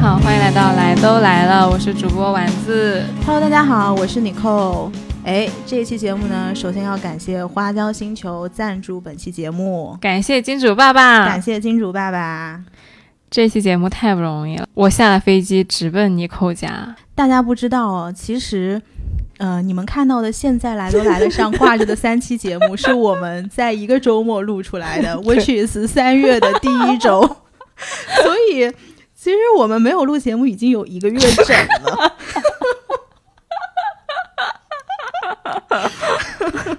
[0.00, 3.04] 家好，欢迎来到来都来了，我是主播丸子。
[3.26, 4.90] Hello，大家好，我是 Nicole。
[5.26, 12.64] 哎，这一期节目呢，首先要感谢花椒星球赞助本期节目，感谢金主爸爸，感谢金主爸爸。
[13.30, 16.96] 这期节目太不容易了，我下了飞机直奔尼寇家。
[17.14, 18.80] 大家不知道哦，其实，
[19.36, 27.20] 呃，你们看到的现在来都来了上挂着的三期节目，是我们在一个周末录出来的， which is 三月的第一周，
[28.24, 28.72] 所以
[29.22, 32.14] 其实我们没有录节目已经有一个月整了。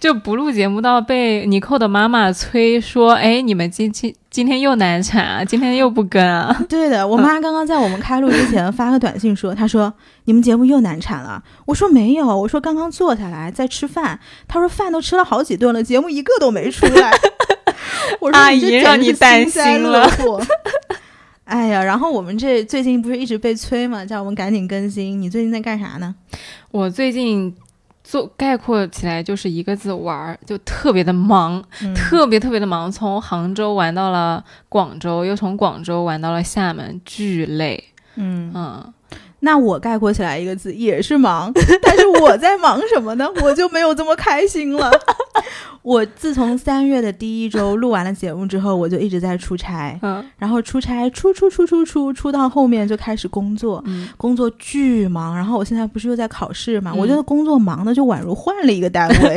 [0.00, 6.56] 就不录节目到被尼寇的妈妈催说：“哎，你们今今今天又难产啊，今天又不跟啊。
[6.66, 9.92] 对的，我妈刚刚在我们开录之前发个短信说，她说
[10.24, 11.42] 你们节目又难产了。
[11.66, 14.18] 我说没有，我说刚刚坐下来在吃饭。
[14.48, 17.12] 她说饭都吃了好几顿了，节目一个都没出来。
[18.20, 20.10] 我说阿姨让你担心了。
[21.52, 25.20] 哎呀，然后我们这最近不是一直被催嘛，叫我们赶紧更新。
[25.20, 26.14] 你最近在干啥呢？
[26.70, 27.54] 我最近
[28.02, 32.90] 做概括起来就是一个字玩儿，就特别的忙，嗯特别特别的忙。
[32.90, 37.84] 从杭州玩到了广州，又从广州玩到了厦门，巨累。
[38.14, 38.94] 嗯，嗯，
[39.44, 43.28] 那我概括起来一个字也是忙， 但是我在忙什么呢？
[43.42, 44.90] 我就没有这么开心了。
[45.82, 55.34] 我自从三月的第一周录完了节目之后，我就一直在出差，嗯然后出差出出出出出出到后面就开始工作，嗯，工作巨忙。
[55.34, 59.34] 然后我现在不是又在考试嘛，嗯我觉得工作忙的就宛如换了一个单位，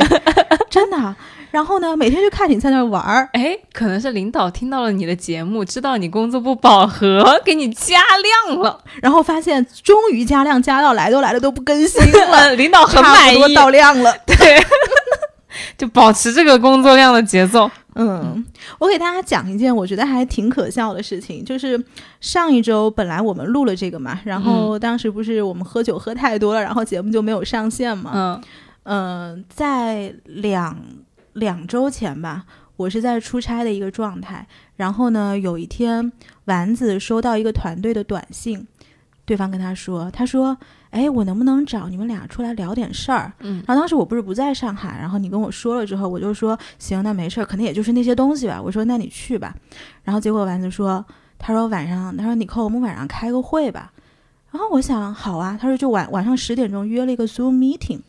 [0.70, 1.16] 真的。
[1.52, 7.98] 然后呢，每天就看你在那玩儿，哎，可能是领导听到了你的节目，知道你工作不饱和， 给你加
[8.46, 8.78] 量了。
[9.00, 14.14] 然后发现终于加量加到来都来了都不更新了， 领导很满意，到量了。
[14.26, 14.62] 对，
[15.78, 17.70] 就保持这个工作量的节奏。
[17.94, 18.44] 嗯，
[18.78, 21.82] 我给大家讲一件我觉得还挺可笑的事情，就是
[22.20, 28.10] 上一周本来我们录了这个嘛，然后当时不是我们喝酒喝太多了，然后节目就没有上线嘛。
[28.14, 28.42] 嗯
[28.86, 30.76] 嗯、在两
[31.34, 36.10] 两周前吧，我是在出差的一个状态，然后呢，有一天
[36.46, 38.66] 丸子收到一个团队的短信，
[39.24, 40.56] 对方跟他说，他说。
[40.90, 43.30] 哎，我能不能找你们俩出来聊点事儿？
[43.40, 48.62] 嗯然后当时我不是不在上海，然后你跟我说了之后，我就说行，那没事儿，可能也就是那些东西吧。
[48.62, 49.54] 我说那你去吧。
[50.04, 51.04] 然后结果丸子说，
[51.38, 53.92] 他说晚上，他说你扣我们晚上开个会吧。
[54.50, 58.00] 然后我想好啊，他说就晚晚上十点钟约了一个 Zoom meeting。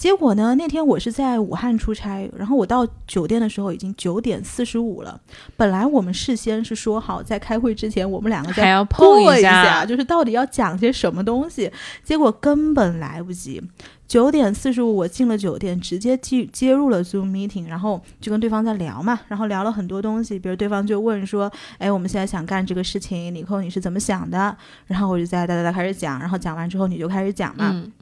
[0.00, 5.20] 结果呢，那天我是在武汉出差，然后我到酒店的时候已经九点四十五了。
[5.58, 11.70] 本来我们事先是说好，在开会之前我们两个还再要碰一下就是到底要讲些什么东西。
[12.02, 13.62] 结果根本来不及。
[14.08, 24.56] 九点四十五，我进了酒店，直接进接入了 Zoom meeting，然后就跟对方在聊嘛，然后聊了很多东西，比如对方就问说，哎，我们现在想干这个事情，李扣你是怎么想的？
[24.86, 27.92] 然后我就在哒哒哒开始讲，然后讲完之后你就开始讲嘛，嗯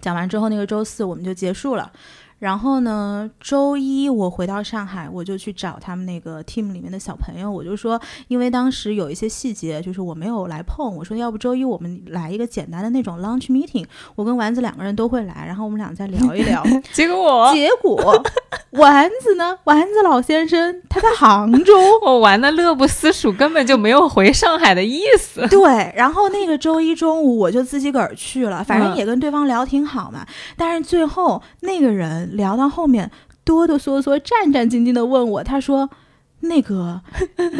[0.00, 1.90] 讲完之后，那个周四我们就结束了。
[2.38, 7.98] 然后呢，周一我回到上海，我就去找他们那个 team 里面的小朋友，我就说，
[8.28, 16.62] 因为当时有一些细节，就是我没有来碰，我说要不周一我们来一个简单的那种 lunch meeting，我跟丸子两个人都会来，然后我们俩再聊一聊。
[16.92, 18.22] 结果我结果
[18.78, 21.72] 丸子呢，丸子老先生他在杭州，
[22.02, 25.46] 我玩的乐不思蜀，根本就没有回上海的意思。
[25.48, 30.26] 对，然后那个周一中午我就自己个儿去了，反正嗯也跟对方聊挺好嘛。
[30.56, 33.10] 但是最后那个人聊到后面，
[33.44, 35.88] 哆哆嗦嗦、战战兢兢的问我，他说
[36.40, 37.00] ：“那个，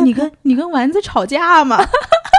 [0.01, 1.79] 你跟你跟丸子吵架吗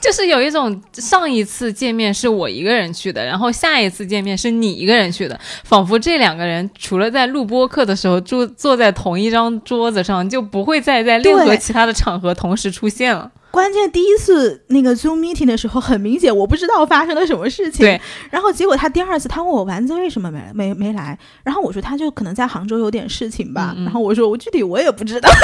[0.00, 17.80] 就是有一种上一次见面是我一个人去的，然后下一次见面是你一个人去的，仿佛这两个人除了在录播课的时候坐坐在同一张桌子上，就不会再在任何其他的场合同时出现了。？”关键第一次那个 Zoom meeting 的时候，很明显我不知道发生了什么事情。
[17.80, 18.00] 对，
[18.30, 23.74] 然后结果他第二次他问我丸子为什么没没没来，然后我说他就可能在杭州有点事情吧。
[23.76, 25.28] 嗯嗯然后我说我具体我也不知道。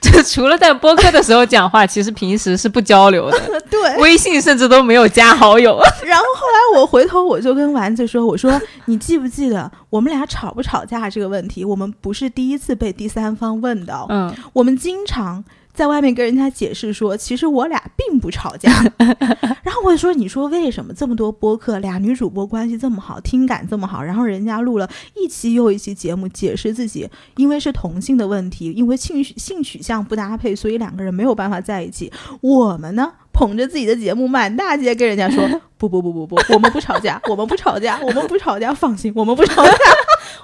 [0.00, 3.38] 就 除了在播客的时候讲话，其实平时是不交流的，
[3.70, 5.80] 对，微信甚至都没有加好友。
[6.04, 11.64] 然后后来我回头我就跟丸子说：“我说你记不记得我们俩吵不吵架这个问题？
[11.64, 18.70] 我们不是第一次被第三方问到，嗯，我们经常在外面跟人家解释说，其实我俩并不吵架。
[19.62, 32.12] 然后我就说：你说为什么这么多播客俩女主播关系这么好，听感这么好，然后人家录了一期又一期节目解释自己，因为是同性的问题，因为性性取向不搭配，所以两个人没有办法在一起。
[32.40, 39.72] 我们呢？”捧着自己的节目满大街跟人家说 不不不不不，我们不吵架，我们不吵架，我们不吵架，放心，我们不吵架。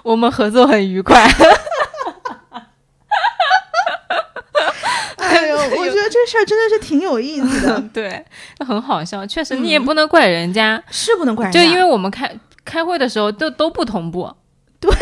[0.05, 1.29] 我们合作很愉快。
[6.27, 8.25] 事儿真的是挺有意思的， 对，
[8.67, 9.27] 很好笑。
[9.27, 12.31] 确实，嗯你也不能怪人家，是不能怪人家，就因为我们开
[12.65, 14.31] 开会的时候都都不同步，
[14.81, 14.91] 对，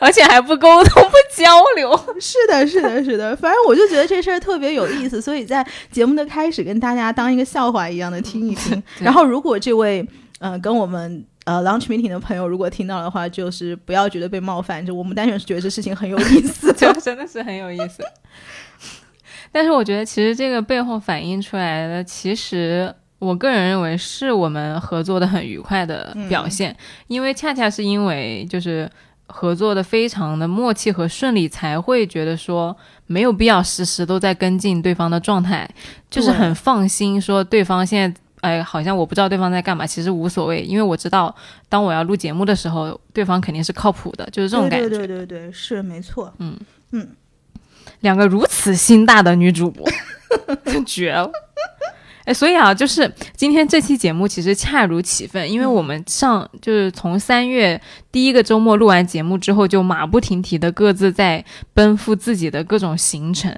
[0.00, 1.98] 而且还不沟通、不交流。
[2.20, 8.82] 是的，是的，是的，反正我就觉得这事儿特别有意思，所以在节目的开始跟大家当一个笑话一样的听一听。
[9.00, 10.06] 然后，如果这位
[10.40, 16.72] 呃跟我们呃 lunch meeting 的朋友如果听到的话，就是不要觉得被冒犯，就我们单纯是觉得这事情很有意思。
[16.76, 18.02] 就真的是很有意思。
[19.52, 26.74] 但是我觉得，其实这个背后反映出来的，其实我个人认为是我们合作的很愉快的表现，
[27.06, 28.90] 因为恰恰是因为就是
[29.26, 32.76] 合作的非常的默契和顺利，才会觉得说
[33.06, 35.68] 没有必要时时都在跟进对方的状态，
[36.10, 38.20] 就是很放心说对方现在。
[38.44, 41.34] 哎，好像我不知道对方在干嘛，其实无所谓，因为我知道，
[41.68, 44.88] 当我要录节目的时候，对方肯定是靠谱的，就是这种感觉。
[44.88, 46.32] 对对对是没错。
[46.38, 46.56] 嗯
[46.92, 47.08] 嗯
[48.00, 49.86] 两个如此心大的女主播，
[50.84, 51.30] 绝了！
[52.24, 57.80] 哎，所以啊，就是今天这期节目其实恰如其分，因为我们上就是从三月
[58.10, 61.44] 第一个周末录完节目之后，就马不停蹄的各自在
[61.74, 63.52] 奔赴自己的各种行程，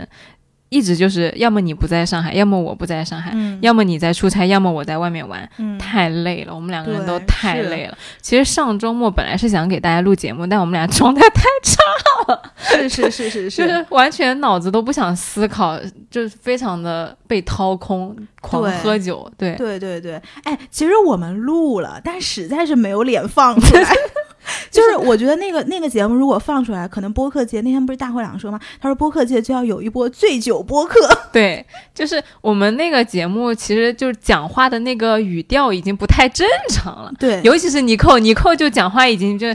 [0.69, 3.59] 一直就是要么你不在上海，要么我不在上海，嗯。
[3.63, 7.97] 要么你在出差，要么我在外面玩，嗯，太累了，我们两个人都太累了。
[8.21, 11.83] 其实上周末本来是想给大家录节目，但我们俩状态太差
[12.29, 12.43] 了。
[12.89, 15.79] 是是是是，就是完全脑子都不想思考，
[16.11, 23.89] 就是非常的被掏空，狂喝酒，对，对对对，哎，其实我们录了，但实在是没有脸放出来。
[24.71, 28.61] 就是我觉得那个那个节目如果放出来，可能播客界那天不是大会长说吗？
[28.81, 31.09] 他说播客界就要有一波醉酒播客。
[31.33, 31.65] 对，
[31.95, 39.47] 就是我们那个节目，其实就是讲话的那个语调已经不太正常了，对尤其是尼寇，尼寇就讲话已经就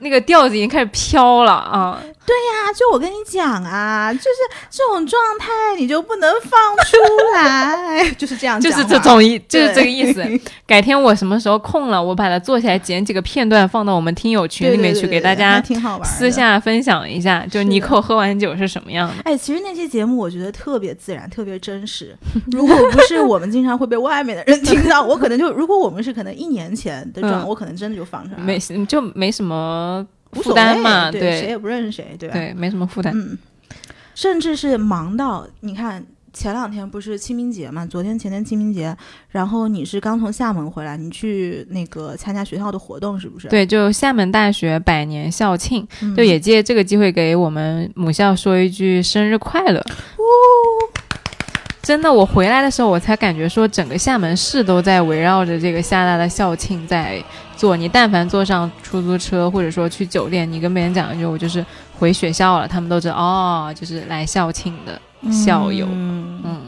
[0.00, 2.00] 那个调子已经开始飘了啊，
[2.32, 4.28] 啊，就我跟你讲啊，就是
[4.70, 6.96] 这种状态你就不能放出
[7.34, 10.24] 来， 就是这样就，是这种意，就是这个意思。
[10.66, 15.62] 改天我什么时候空了，我把它做下来，剪几个片段放到我们听友群里面去，对对对给大家
[16.04, 16.38] 私。
[16.38, 19.14] 下分享一下，就尼寇喝完酒是什么样的。
[19.28, 22.16] 哎，其实那期节目我觉得特别自然，特别真实。
[22.52, 32.34] 如果不是我们经常会被外面的人听到，我可能就如果我们是可能一年前的状，嗯我可能真的就放出来了，没就没什么负担嘛，对，谁也不认识谁，对吧？
[32.34, 33.12] 对，没什么负担。
[33.14, 33.38] 嗯，
[34.14, 36.04] 甚至是忙到你看。
[36.30, 37.84] 前两天不是清明节嘛？
[37.84, 38.96] 昨天前天清明节，
[39.30, 49.82] 然后你是刚从厦门回来，你去那个参加学校的活动是不是？，对，就厦门大学百年校庆，嗯、就也借这个机会给我们母校说一句生日快乐。
[51.82, 57.20] 真的，我回来的时候，我才感觉说，整个厦门市都在围绕着这个厦大的校庆在
[57.58, 57.76] 做。
[57.76, 61.62] 你但凡坐上出租车，或者说去酒店，你跟别人讲一句，我就是
[61.98, 64.98] 回学校了，他们都知道哦，就是来校庆的
[65.30, 65.86] 校友。
[65.90, 66.60] 嗯嗯，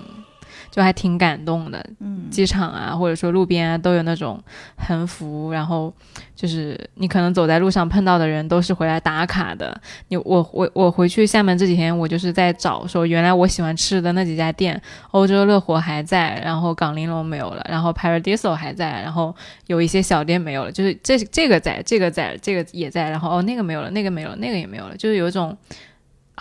[0.70, 1.84] 就还挺感动的。
[2.00, 4.42] 嗯，机场啊，或者说路边啊，都有那种
[4.76, 5.92] 横幅，然后
[6.34, 9.78] 就是你可能走在路上碰到的人都是回来打卡的。
[10.08, 14.80] 你我我我回去厦门这几天，我就是在找说，原来我喜欢吃的那几家店，
[15.10, 19.34] 欧洲乐活还在，然后港玲珑没有了，然后 Paradiso 还在，然后
[19.66, 25.56] 有一些小店没有了，就是这这个在，这个在，这个也在，然后哦那个没有了，那个没有了，那个也没有了，就是有一种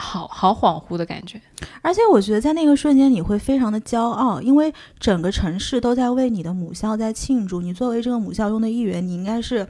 [0.02, 1.40] 好好恍惚的感觉。
[1.82, 7.60] 而且我觉得在那个瞬间你会非常的骄傲，因为整个城市都在为你的母校在庆祝。
[7.62, 9.68] 你作为这个母校中的一员，你应该是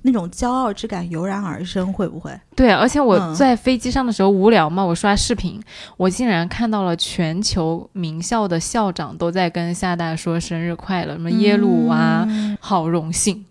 [0.00, 2.32] 那种骄傲之感油然而生，会不会？
[2.56, 5.60] 对，而且我嗯在飞机上的时候无聊嘛，我刷视频，
[5.98, 13.44] 我竟然看到了全球名校的校长都在跟厦大说生日快乐，什么耶鲁啊，嗯好荣幸。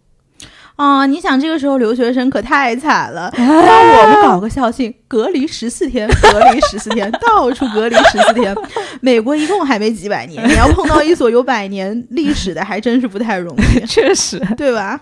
[0.77, 3.31] 啊、你想这个时候留学生可太惨了。
[3.35, 8.55] 让我们搞个校庆，隔离十四天，隔离十四天，到处隔离十四天。
[9.01, 13.79] 美国一共还没几百年，你要碰到一所有百年历史的，还真是不太容易。
[13.85, 15.01] 确实，对吧？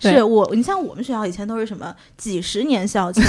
[0.00, 3.24] 是我，你像我们学校以前都是什么几十年校庆，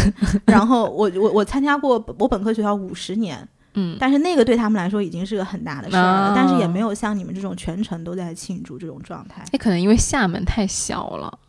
[0.46, 9.42] 然后我我我参加过我本科学校五十年，嗯，但是那个对他们来说已经是个很大的事儿了，哦但是也没有像你们这种全程都在庆祝这种状态。
[9.54, 11.40] 那可能因为厦门太小了，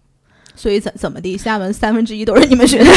[0.57, 2.91] 所以怎怎么地，厦门三分之一都是你们学校，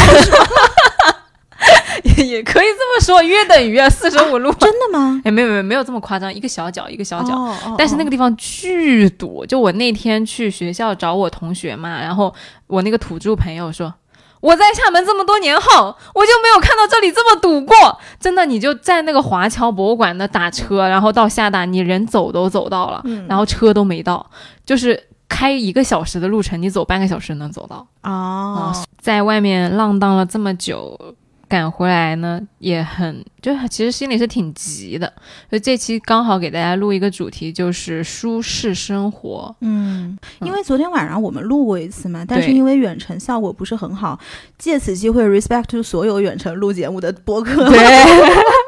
[2.03, 4.51] 也 也可以这么说，约等于啊，四舍五入。
[4.53, 5.21] 真的吗？
[5.25, 7.35] 哎，没有没有没有这么夸张，一个小角一个小角。
[7.35, 12.33] 哦哦但是那个个地方巨堵，就我那天去学校找我同学嘛，然后
[12.65, 13.93] 我那个土著朋友说，
[14.41, 17.75] 我在厦门这么多年后，我就没有看到这里这么堵过。
[18.19, 24.25] 真的，你就在那个华侨博物馆那打车，然后到厦大，你人走都走到了，嗯然后车都没到，
[24.65, 27.87] 就是开一个小时的路程，你走半个小时能走到。
[28.03, 31.15] 哦，在外面浪荡了这么久，
[31.47, 35.07] 赶回来呢，也很就其实心里是挺急的。
[35.49, 39.55] 所以这期刚好给大家录一个主题，就是舒适生活。
[39.61, 44.19] 嗯，因为昨天晚上我们录过一次嘛，但是因为远程效果不是很好，
[44.57, 47.69] 借此机会 respect to 所有远程录节目的播客。
[47.69, 47.77] 对，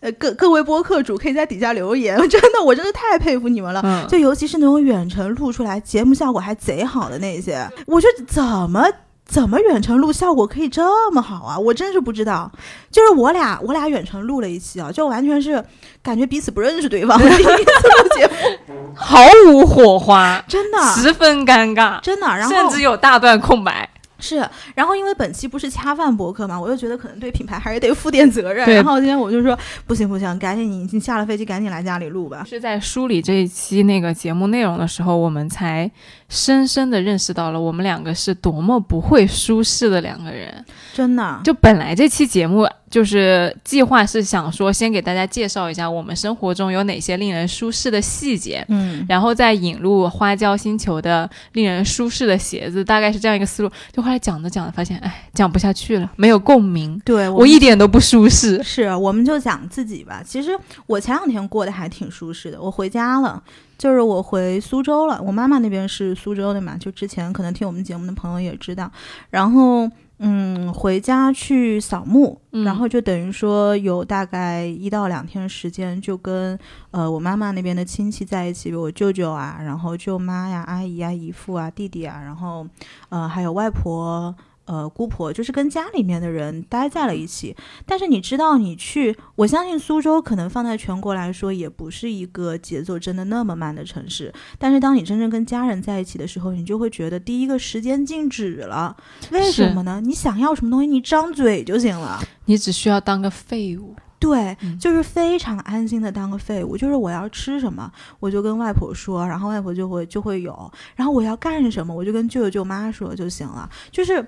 [0.00, 3.80] 呃，各各位播客主可以在底下留言， 真的，我真的太佩服你们了。
[3.84, 8.86] 嗯，就尤其是那种远程录出来节目效果还贼好的那些，我觉得怎么
[9.26, 11.58] 怎么远程录效果可以这么好啊？
[11.58, 12.50] 我真是不知道。
[12.90, 15.62] 就是我俩我俩远程录了一期啊，就完全是
[16.02, 22.26] 感觉彼此不认识对方， 第一次录节目，毫无火花，真的十分尴尬，真的。
[22.26, 23.90] 然后甚至有大段空白。
[24.18, 28.68] 是，然后因为本期不是恰饭博客嘛，我就觉得可能对品牌还是得负点责任。
[28.68, 29.56] 然后今天我就说
[29.86, 32.44] 不行不行，赶紧你你下了飞机赶紧来家里录吧。
[32.44, 35.90] 是在梳理这一期那个节目内容的时候，我们才
[36.28, 40.64] 深深的认识到了我们两个是多么不会舒适的两个人。
[40.92, 53.70] 真的，就本来这期节目就是计划是想说，先给大家介绍一下我们生活中有哪些令人舒适的细节，嗯，然后再引入花椒星球的令人舒适的鞋子，大概是这样一个思路。
[53.92, 58.62] 就后来讲着讲着发现，哎，讲不下去了，没有共鸣，对我一点都不舒适。
[58.62, 60.22] 是，我们就讲自己吧。
[60.24, 60.50] 其实
[60.86, 63.42] 我前两天过得还挺舒适的，我回家了，
[63.76, 65.20] 就是我回苏州了。
[65.22, 68.90] 我妈妈那边是苏州的嘛，就之前可能听我们节目的朋友也知道。
[69.30, 76.58] 然后，嗯，回家去扫墓，嗯然后就等于说有大概一到两天时间，就跟
[76.90, 82.66] 呃我妈妈那边的亲戚在一起，比如我舅舅啊，然后舅妈呀、阿姨啊、姨父啊、弟弟啊，然后
[83.08, 84.34] 呃还有外婆。
[84.68, 87.56] 呃，姑婆就是跟家里面的人待在了一起，
[87.86, 94.30] 但是你知道，你去，我相信苏州可能放在全国来说，也不是一个节奏真的那么慢的城市。
[94.58, 98.94] 但是当你真正跟家人在一起的时候，你就会觉得，第一个时间静止了，
[99.30, 100.02] 为什么呢？
[100.04, 102.20] 你想要什么东西，你张嘴就行了。
[102.44, 103.96] 你只需要当个废物。
[104.20, 113.70] 对，嗯就是非常安心的当个废物，就是我要吃什么，我就跟外婆说，然后外婆就会就会有，然后我要干什么，我就跟舅舅舅妈说就行了。
[113.92, 114.26] 就是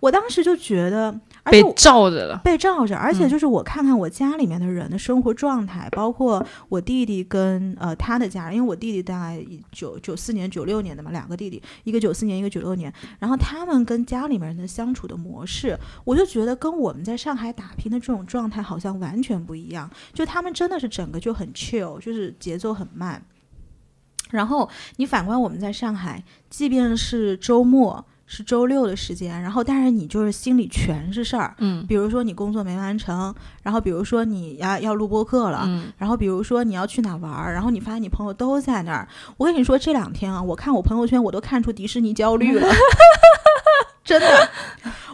[0.00, 1.12] 我当时就觉得，
[1.44, 2.40] 被我罩着了。
[2.42, 23.22] 被罩着，而且嗯就是我看看我家里面的人的生活状态，包括我弟弟跟呃他的家人，因为我弟弟大概九九四年、九六年的嘛，两个弟弟，一个九四年，一个九六年，然后他们跟家里面人的相处的模式，我就觉得跟我们在上海打拼的这种状态好像完全不一样，就他们真的是整个就很 chill，就是节奏很慢。
[24.30, 28.04] 然后你反观我们在上海，即便是周末。
[28.32, 33.34] 是周六的时间，然后但是你就是心里全是事儿，嗯比如说你工作没完成，
[33.64, 39.08] 然后比如说你要要录播课了，嗯，然后比如说你要去哪玩儿，然后你发现你朋友都在那儿。
[39.36, 42.68] 我跟你说，这两天啊，我看我朋友圈，我都看出迪士尼焦虑了，
[44.04, 44.48] 真的。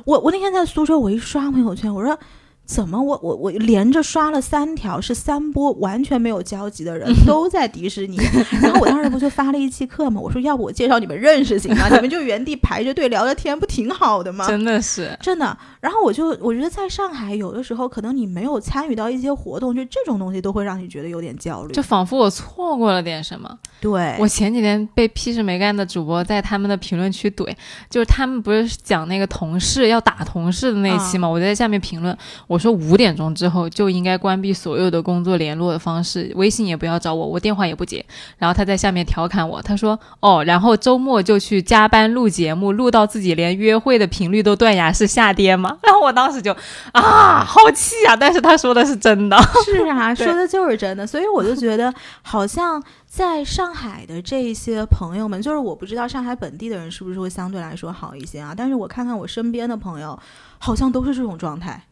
[0.04, 2.18] 我我那天在苏州，我一刷朋友圈，我说。
[2.66, 8.18] 怎么我我我连着刷了三条，是三波完全没有交集的人都在迪士尼，
[8.60, 10.20] 然后我当时不就发了一期课吗？
[10.20, 11.88] 我说要不我介绍你们认识行吗？
[11.88, 14.46] 你们就原地排着队聊聊天，不挺好的吗？
[14.48, 15.16] 真的是。
[15.20, 21.72] 真的，然后我就我觉得在上海，有的时候可能你没有参与到一些活动，就这种东西都会让你觉得有点焦虑。
[21.72, 23.56] 就仿佛我错过了点什么。
[23.80, 27.54] 对，我前几天被屁事没干的主播在他们的评论区怼，
[27.88, 32.16] 就是他们不是讲那个同事要打同事的那一期嘛，我就在下面评论，
[32.48, 38.04] 我说五点钟之后就应该关闭所有的工作联络的方式，微信也不要找我，我电话也不接。
[38.38, 45.78] 然后他在下面调侃我，他说哦，然后周末就去加班录节目，录到自己连约会的频率都断崖式下跌吗？
[45.84, 46.54] 然后我当时就
[46.92, 48.16] 啊，好气啊！
[48.16, 60.18] 但是他说的是真的，是啊， 说的就是真的，所以我就觉得好像在上海的这一些朋友们，就是我不知道上海本地的人是不是会相对来说好一些啊，但是我看看我身边的朋友，
[60.58, 61.82] 好像都是这种状态。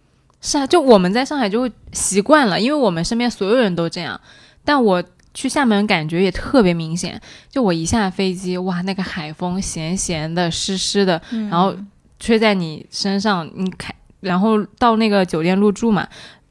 [0.44, 4.20] 是啊，就我们在上海就会习惯了，因为我们身边所有人都这样。
[4.62, 11.74] 但我去厦门感觉也特别明显，就我一下飞机，哇，那个海风咸咸的、湿湿的，嗯然后
[12.20, 16.06] 吹在你身上，你开，然后到那个酒店入住嘛，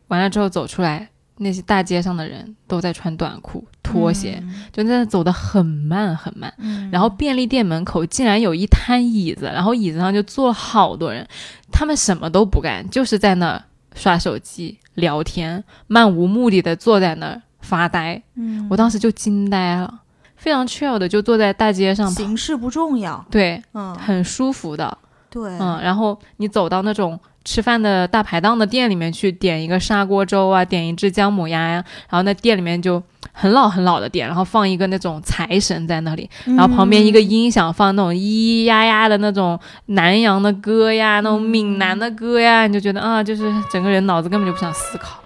[0.08, 1.08] 完了之后走出来，
[1.38, 6.54] 那些大街上的人都在穿短裤、拖鞋，就在那走得很慢很慢。
[6.58, 11.28] 嗯，然后便利店门口竟然有一摊椅子，然后椅子上就坐了好多人，
[11.72, 13.64] 他们什么都不干，就是在那儿
[13.96, 18.22] 刷手机、聊天，漫无目的的坐在那儿发呆。
[18.36, 20.02] 嗯，我当时就惊呆了，
[20.36, 24.98] 非常 chill 的就坐在大街上，形式不重要，对，嗯，很舒服的，
[25.30, 45.20] 对，嗯，然后你走到那种吃饭的大排档的店里面去点一个砂锅粥啊，点一只姜母鸭呀，然后那店里面就很老很老的店，然后放一个那种财神在那里，然后旁边一个音响放那种咿咿呀呀的那种南洋的歌呀，那种闽南的歌呀，你就觉得啊，就是整个人脑子根本就不想思考。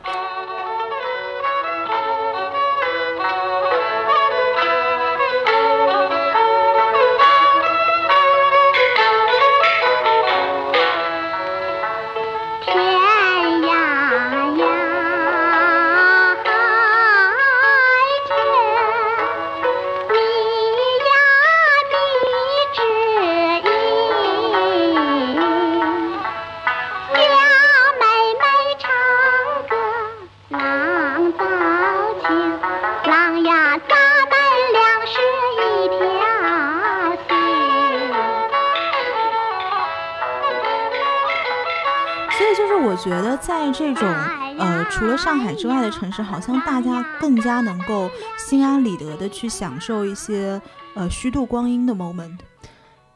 [44.97, 50.59] 除了上海之外的城市，好像大家更加能够心安理得的去享受一些
[50.95, 52.35] 呃虚度光阴的 moment。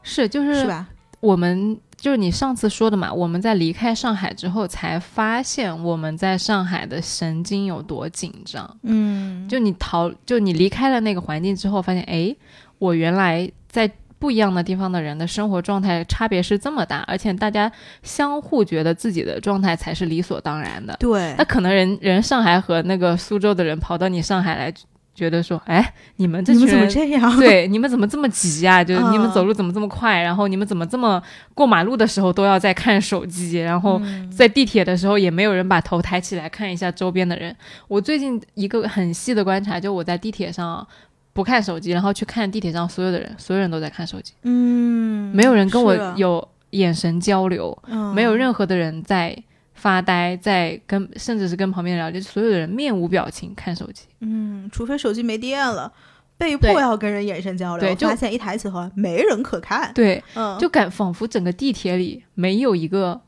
[0.00, 0.86] 是，就是是吧？
[1.18, 8.78] 我们就是你上次说的嘛，我们在离开上海之后，才发现我们在上海的神经有多紧张。
[8.82, 12.32] 嗯，就你逃，就你离开了那个环境之后，发现哎，
[12.78, 13.90] 我原来在。
[14.22, 17.70] 不一样的地方的人的生活状态差别是这么大，而且大家
[18.04, 20.96] 相互觉得自己的状态才是理所当然的。
[21.00, 24.72] 对，那可能人人上海和那个苏州的人跑到你上海来，
[25.12, 27.36] 觉得说，哎，你们这群人怎么这样？
[27.40, 28.84] 对，你们怎么这么急啊？
[28.84, 30.22] 就是你们走路怎么这么快？
[30.22, 31.20] 然后你们怎么这么
[31.52, 33.58] 过马路的时候都要在看手机？
[33.58, 34.00] 然后
[34.30, 37.52] 在地铁的时候也没有人把头抬起来看一下周边的人。
[37.88, 40.86] 我最近一个很细的观察，就我在地铁上。
[41.32, 44.34] 不看手机，然后去看地铁上所有的人，所有人都在看手机。
[44.42, 47.76] 嗯，没有人跟我有眼神交流，
[48.14, 49.36] 没有任何的人在
[49.74, 54.04] 发呆，在跟甚至是跟旁边聊，天所有的人面无表情看手机。
[54.20, 55.90] 嗯，除非手机没电了，
[56.36, 57.94] 被迫要跟人眼神交流。
[57.94, 59.90] 对，发现一抬起头没人可看。
[59.94, 63.20] 对，嗯，就感仿佛整个地铁里没有一个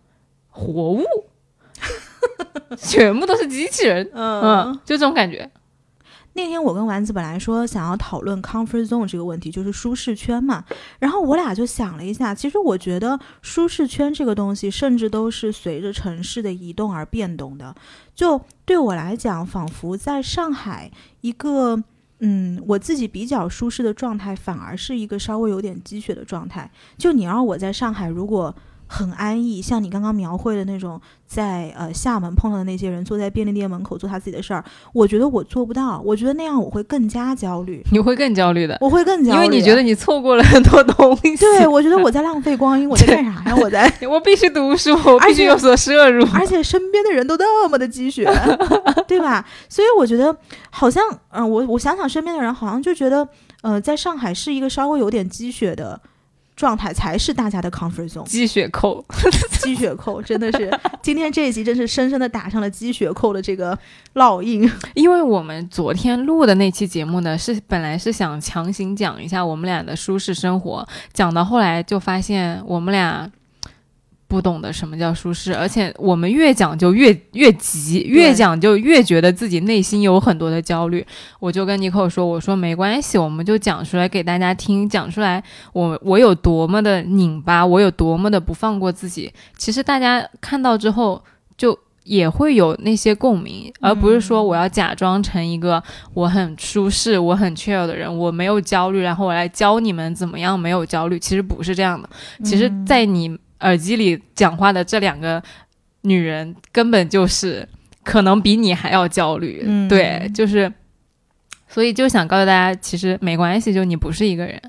[0.50, 1.02] 活物，
[2.76, 4.08] 全部都是机器人。
[4.14, 5.50] 嗯，就这种感觉。
[6.36, 10.64] 那天我跟丸子本来说想要讨论 comfort zone 这个问题，就是舒适圈嘛。
[10.98, 17.74] 然后我俩就想了一下，其实我觉得舒适圈这个东西，甚至都是随着城市的移动而变动的。
[18.14, 21.82] 就对我来讲，仿佛在上海一个
[22.18, 26.68] 嗯我自己比较舒适的状态，反而是一个稍微有点积雪的状态。
[26.98, 28.54] 就你让我在上海，如果
[28.86, 37.82] 很安逸，像你刚刚描绘的那种，在呃厦门碰到的那些人，坐在便利店门口做他自己的事儿，我觉得我做不到，我觉得那样我会更加焦虑。
[37.90, 41.36] 你会更焦虑的，我会更焦虑，因为你觉得你错过了很多东西。
[41.38, 43.56] 对，我觉得我在浪费光阴，我在干啥呀？
[43.56, 48.30] 我在，我必须读书， 我必须有所摄入，而且身边的人都那么的积雪，
[49.08, 49.44] 对吧？
[49.68, 50.36] 所以我觉得
[50.70, 53.26] 好像，嗯，我我想想身边的人，好像就觉得，
[53.62, 56.00] 呃，在上海是一个稍微有点积雪的。
[56.56, 59.04] 状态才是大家的 comfort zone，鸡血 扣，
[59.60, 60.70] 鸡血扣真的是
[61.02, 63.76] 今天这一集真是深深的打上了鸡血扣的这个
[64.14, 64.70] 烙印。
[64.94, 73.30] 因为我们昨天录的那期节目呢，是本来是想强行讲一下我们俩的舒适生活，讲到后来就发现我们俩。
[74.26, 81.06] 不懂得什么叫舒适，而且我们越讲就越越急，越讲就越觉得自己内心有很多的焦虑。
[81.38, 89.32] 我就跟尼克说：“我说没关系，我们就讲出来给大家听，讲出来我我有多么的拧巴，我有多么的不放过自己。
[89.56, 91.22] 其实大家看到之后，
[91.56, 95.80] 就也会有那些共鸣，而不是说我要假装成一个
[96.12, 101.18] 我很舒适、我很 chill 的人，我没有焦虑，然后我来教你们怎么样没有焦虑。
[101.20, 102.08] 其实不是这样的，
[102.42, 105.42] 其实，在你。”耳机里讲话的这两个
[106.02, 107.68] 女人，根本就是
[108.04, 109.66] 可能比你还要焦虑。
[109.88, 110.72] 对，就是，
[111.66, 114.60] 所以就想告诉大家，其实没关系，就你不是一个人。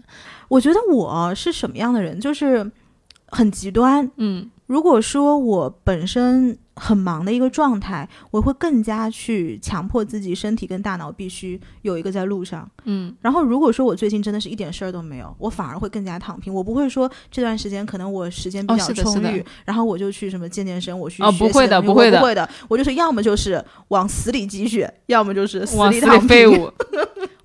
[0.47, 2.71] 我觉得我是什么样的人，就是
[3.27, 4.09] 很极端。
[4.17, 6.57] 嗯，如果说我本身。
[6.75, 12.69] 很忙的一个状态，我会更加去强迫自己身体跟大脑必须有一个在路上。
[12.83, 16.53] 嗯，然后如果说我最近真的是一点事儿都没有，我反而会更加躺平。
[16.53, 26.69] 我不会说这段时间可能我时间比较充裕，然后我就去什么健健身，我去哦不会的不会的不会的，我就是要么就是往死里积雪，要么就是死里躺废 物。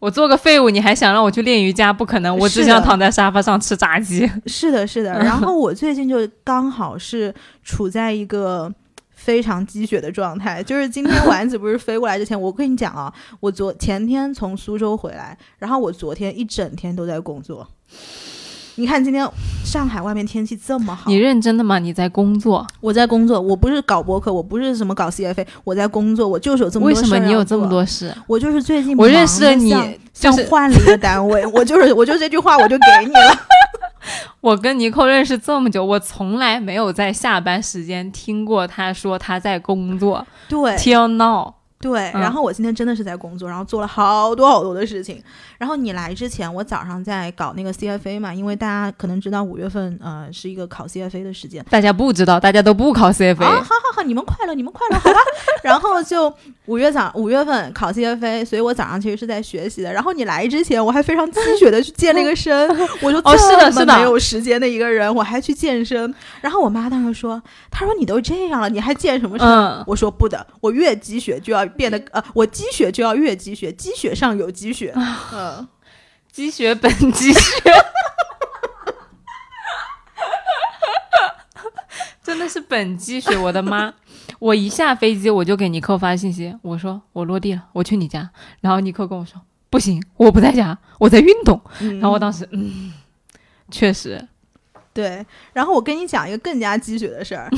[0.00, 1.92] 我做个废物，你还想让我去练瑜伽？
[1.92, 4.28] 不可能，我只想躺在沙发上吃炸鸡。
[4.46, 5.12] 是的，是的。
[5.22, 8.74] 然后我最近就刚好是处在一个。
[9.22, 17.68] 非常积雪的状态，就是今天 丸子不是飞过来之前，我跟你讲啊，我昨前天从苏州回来，然后我昨天一整天都在工作。
[18.76, 19.28] 你看今天
[19.62, 21.78] 上海外面天气这么好你，认真的吗？
[21.78, 22.66] 你在工作？
[22.80, 27.68] 我在工作，我不是搞博客，我不是什么搞 CFA，我在工作，我就是有这么多为什么事你有这么？
[27.68, 28.14] 多事？
[28.26, 29.70] 我就是最近我认识了你
[30.14, 33.46] 像换了一个单位，我就是我就这句话我就给你了。
[34.40, 40.26] 我跟尼寇认识这么久，我从来没有在下班时间听过他说他在工作。
[40.48, 45.22] 对 Till now，对，嗯然后我今天真的是在工作，然后做了好多好多的事情。
[45.60, 51.62] 然后你来之前，我早上在搞那个 CFA 嘛，因为大家可能知道五月份呃是一个考 CFA 的时间。
[51.68, 53.44] 大家不知道，大家都不考 CFA。
[53.44, 55.18] 啊，好好好，你们快乐，你们快乐，好吧。
[55.62, 59.92] 然后就五月早五月份考 CFA，所以我早上其实是在学习的。
[59.92, 62.66] 然后你来之前，我还非常鸡血的去健了一个身，
[63.04, 66.14] 我就哦是的是的没有时间的一个人，我还去健身。
[66.40, 69.46] 然后我妈当时说，她说你都这样了，你还健什么身？
[69.46, 74.94] 嗯，我说不的，我越积雪就要变得呃，我积雪就要越积雪，积雪上有积雪。
[74.96, 75.49] 嗯，
[76.32, 77.40] 积雪本积雪，
[82.22, 83.92] 真的是本积雪，我的妈！
[84.38, 88.30] 我一下飞机我就给尼克发信息，我说我落地了，我去你家。
[88.60, 91.60] 然后尼克跟我说不行，我不在家，我在运动。
[92.00, 92.92] 然后我当时嗯，
[93.70, 94.26] 确实，
[94.94, 95.26] 对。
[95.52, 97.50] 然后我跟你讲一个更加积雪的事儿，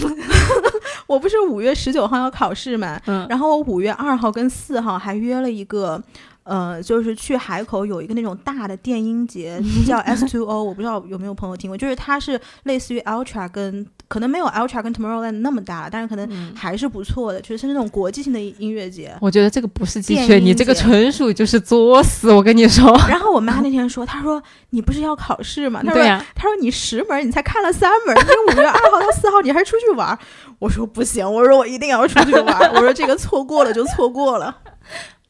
[1.06, 6.02] 我不是五月十九号要考试嘛，嗯然后我五月二号跟四号还约了一个。
[6.44, 19.16] 呃，就是去海口有一个那种大的电音节， 叫 S Two O，我不知道有没有朋友听过，就是它是类似于 Ultra 跟可能没有 Ultra 跟 Tomorrowland 那么大，但是可能嗯，还是不错的，就是那种国际性的音乐节。
[19.20, 22.32] 我觉得这个不是积雪，电音你这个纯属就是作死。
[22.32, 25.80] 我跟你说， 然后我妈那天说，她说你不是要考试吗？
[25.86, 30.18] 她说对呀、她说你十门你才看了三门，你五月二号到四号你还出去玩。
[30.58, 32.72] 我说不行，我说我一定要出去玩。
[32.74, 34.54] 我说这个错过了就错过了。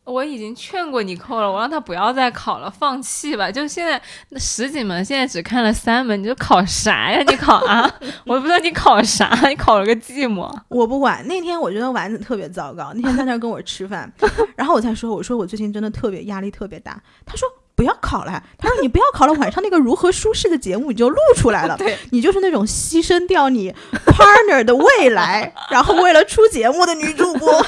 [0.05, 3.51] 我已经劝过你扣了，我让他不要再考了，放弃吧。
[3.51, 7.23] 就现在那十几门，现在只看了三门，你就考啥呀？
[7.29, 7.89] 你考啊？
[8.27, 10.53] 我不知道你考啥，你考了个寂寞。
[10.69, 11.25] 我不管。
[11.29, 14.13] 那天我觉得丸子特别糟糕，那天在那儿跟我吃饭，
[14.57, 17.01] 然后我才说，我说我最近真的特别压力特别大。
[17.25, 21.79] 他说不要考了，他说你不要考了，晚上那个如何舒适的节目你就录出来了。
[22.11, 23.73] 你就是那种牺牲掉你
[24.05, 27.65] partner 的未来，然后为了出节目的女主播。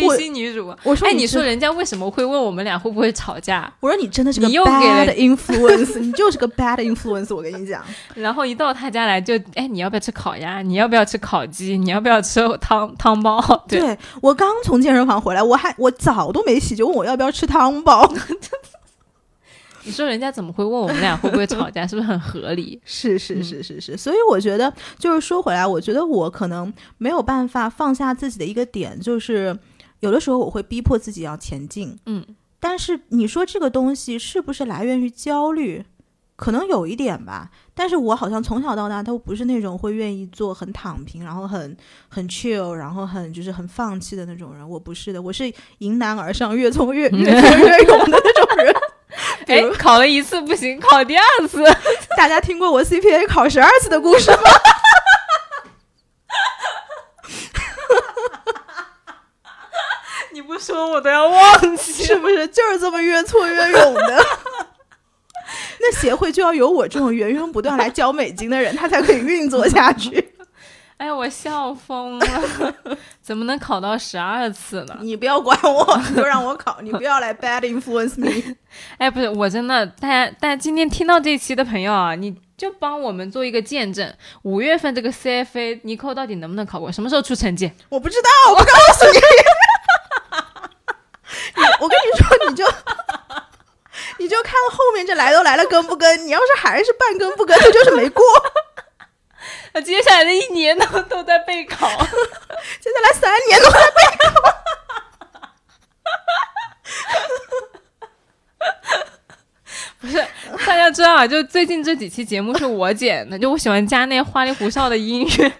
[0.00, 0.74] 黑心女主。
[0.82, 3.72] 我说哎，你说人家为什么会问我们俩会不会吵架？
[3.80, 7.84] 我说你真的是个你又给了 bad influence，你就是个 bad influence，我跟你讲。
[8.14, 10.62] 然后一到他家来就，哎，你要不要吃烤鸭？
[10.62, 11.76] 你要不要吃烤鸡？
[11.78, 13.40] 你要不要吃汤汤包？
[13.68, 18.10] 对，对我刚从健身房回来，我还我澡都没洗，就问我要不要吃汤包。
[19.86, 21.86] 你说人家怎么会问我们俩会不会吵架？
[21.86, 22.80] 是不是很合理？
[22.86, 29.54] 是是是是是，所以我觉得就是说回来，我觉得我可能没有办法放下自己的一个点，就是
[30.04, 32.24] 有的时候我会逼迫自己要前进，嗯，
[32.60, 35.84] 但是你说这个东西是不是来源于焦虑？
[36.36, 41.76] 可能有一点吧，但是我好像从小到大都不是那种会愿意做很躺平，然后很
[42.08, 44.68] 很 chill，然后很就是很放弃的那种人。
[44.68, 48.74] 我不是的，我是迎难而上，越挫越 越挫越勇的那种人。
[49.46, 51.62] 比哎如，考了一次不行，考第二次。
[52.18, 54.38] 大家听过我 CPA 考十二次的故事吗？
[60.34, 62.04] 你不说我都要忘记。
[62.04, 64.24] 是不是就是这么越挫越勇的？
[65.80, 70.32] 那协会就要有我这种源源不断来交美金的人，他才可以运作下去。
[70.96, 72.26] 哎，我笑疯了，
[73.20, 74.96] 怎么能考到十二次呢？
[75.00, 78.56] 你不要管我，你就让我考，你不要来 bad influence me。
[78.98, 86.90] 哎，不是，我真的，大家，大家今天听到这期的朋友啊，你就帮我们做一个见证，五月份这个 CFA 尼寇到底能不能考过？
[86.90, 87.70] 什么时候出成绩？
[87.88, 89.18] 我不知道，我不告诉你。
[91.56, 92.64] 你我跟你说，你就
[94.18, 96.26] 你就看后面这来都来了跟不跟。
[96.26, 98.24] 你要是还是半跟不跟，那就是没过。
[99.72, 101.88] 那接下来的一年都都在备考。
[102.80, 104.32] 接下来三年都在备考
[110.00, 110.24] 不是，
[110.66, 115.52] 大家知道啊，就最近这几期节目是我剪的，就我喜欢加那花里胡哨的音乐。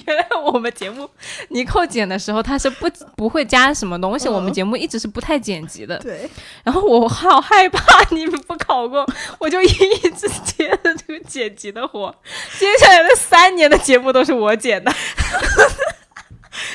[0.06, 1.08] 原来我们节目
[1.48, 5.98] 尼寇剪的时候，他是不不会加什么东西，嗯我们节目一直是不太剪辑的。
[5.98, 6.28] 对，
[6.64, 9.06] 然后我好害怕你们不考过，
[9.38, 12.14] 我就一直接着这个剪辑的活。
[12.58, 14.92] 接下来的三年的节目都是我剪的。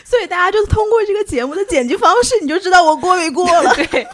[0.04, 3.74] 所以大家就是通过这个节目的剪辑方式，你就知道我过没过了。
[3.92, 4.08] 对，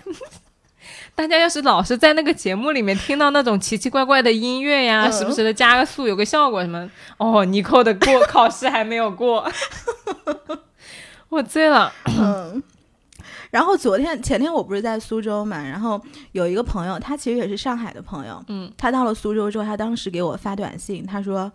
[1.21, 9.47] 大家要是老是在那个节目里面听到那种奇奇怪怪的音乐呀，嗯时不时的加个速，有个效果什么，哦，你扣的过考试还没有过，
[11.29, 11.93] 我醉了。
[12.07, 12.63] 嗯，
[13.51, 21.51] 然后昨天前天我不是在苏州嘛，然后有一个朋友，他其实也是上海的朋友，嗯，他到了苏州之后，他当时给我发短信，他说。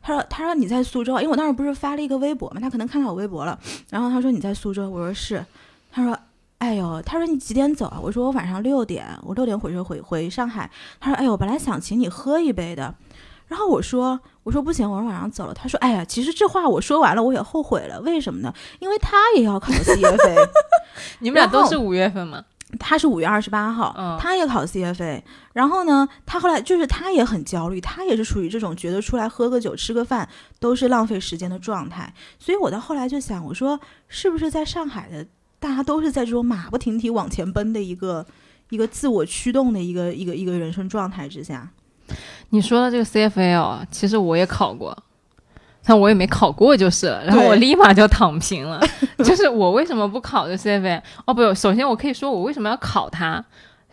[0.00, 3.58] 他说：“他说你在苏州，因为我当时不是发了一个微博嘛，他可能看到我微博了。
[3.90, 5.44] 然后他说你在苏州，我说是。
[5.90, 6.16] 他说：
[6.58, 7.98] 哎呦，他说你几点走啊？
[8.02, 10.68] 我说我晚上六点，我六点火车回回上海。
[11.00, 12.94] 他说：哎呦，本来想请你喝一杯的。
[13.46, 15.54] 然后我说我说不行，我说晚上走了。
[15.54, 18.00] 他说：哎呀，其实这话我说完了，我也后悔了。
[18.00, 18.52] 为什么呢？
[18.80, 20.48] 因为他也要考 CFA，
[21.20, 22.44] 你们俩都是五月份吗？
[22.78, 25.22] 他是五月二十八号，嗯他也考 CFA，
[25.54, 30.28] 然后呢，他后来就是他也很焦虑，他也是属于这种觉得出来喝个酒、吃个饭
[30.60, 32.12] 都是浪费时间的状态。
[32.38, 35.26] 所以我到后来就想，我说是不是在上海的
[35.60, 38.24] 大家都是在这种马不停蹄往前奔的一个
[38.70, 41.68] 一个自我驱动的一个一个一个人生状态之下？
[42.50, 44.96] 你说的这个 CFA 哦，其实我也考过，
[45.84, 48.80] 但我也没考过就是了，然后我立马就躺平了。
[49.18, 51.02] 就是我为什么不考这 CFA？
[51.26, 53.44] 哦，不，首先我可以说我为什么要考它，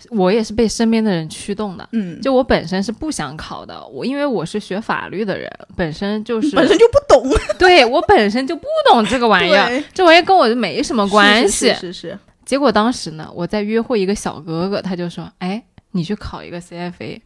[0.10, 1.88] 我也是被身边的人驱动的。
[1.94, 11.70] 嗯，就我本身是不想考的，我因为我是学法律的人，本身就是 本身就不懂 对我本身就不懂这个玩意儿，这玩意儿跟我就没什么关系。
[11.70, 17.22] 是是是是结果当时呢，我在约会一个小哥哥，他就说：“哎，你去考一个 CFA。”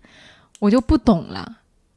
[0.60, 1.50] 我就不懂了，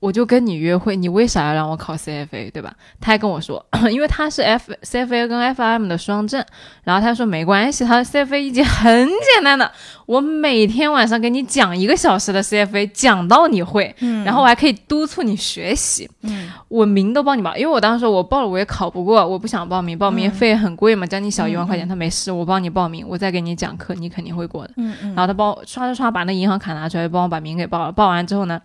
[0.03, 2.75] 我就跟你约会，你为啥要让我考 CFA，对吧？
[3.01, 6.45] 他还跟我说， 因为他是 F CFA 跟 FM 的双证，
[6.83, 9.71] 然后他说没关系，他的 CFA 一级很简单的，
[10.07, 21.87] 我每天晚上给你讲一个小时的 CFA，讲到你会，嗯然后我还可以督促你学习，嗯我名都帮你报，因为我当时我报了我也考不过，我不想报名，报名费很贵嘛，将近小一万块钱。
[21.87, 24.73] 他没事，我帮你报名，我再给你讲课，你肯定会过的。
[25.15, 27.93] 然后他帮我刷刷刷把那银行卡拿出来，帮我把名给报了。
[27.93, 28.61] 报完之后呢，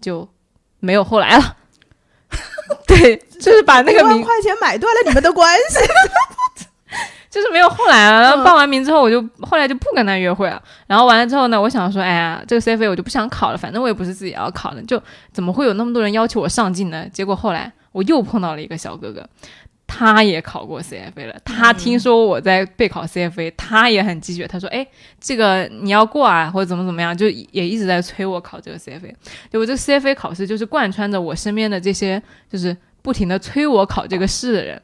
[0.00, 0.28] 就
[0.80, 1.56] 没有后来了。
[2.86, 5.78] 对，就是把那个名，万块钱买断了你们的关系。
[7.30, 8.22] 就是没有后来了。
[8.22, 10.60] 然后嗯报完名之后，我就后来就不跟他约会了。
[10.86, 17.06] 然后完了之后呢，我想说，哎呀，这个 CFA 我就不想考了，反正我也不是自己要考的，就怎么会有那么多人要求我上进呢？
[17.12, 19.26] 结果后来我又碰到了一个小哥哥。
[19.90, 24.46] 他也考过 CFA 了，他听说我在备考 CFA，、他也很积极。
[24.46, 24.86] 他说：“哎，
[25.18, 29.12] 这个你要过啊，或者怎么怎么样，就也一直在催我考这个 CFA。
[29.50, 34.80] 就我这个 CFA 考试，就是贯穿着我身边的这些，就是不停的催我考这个试的人。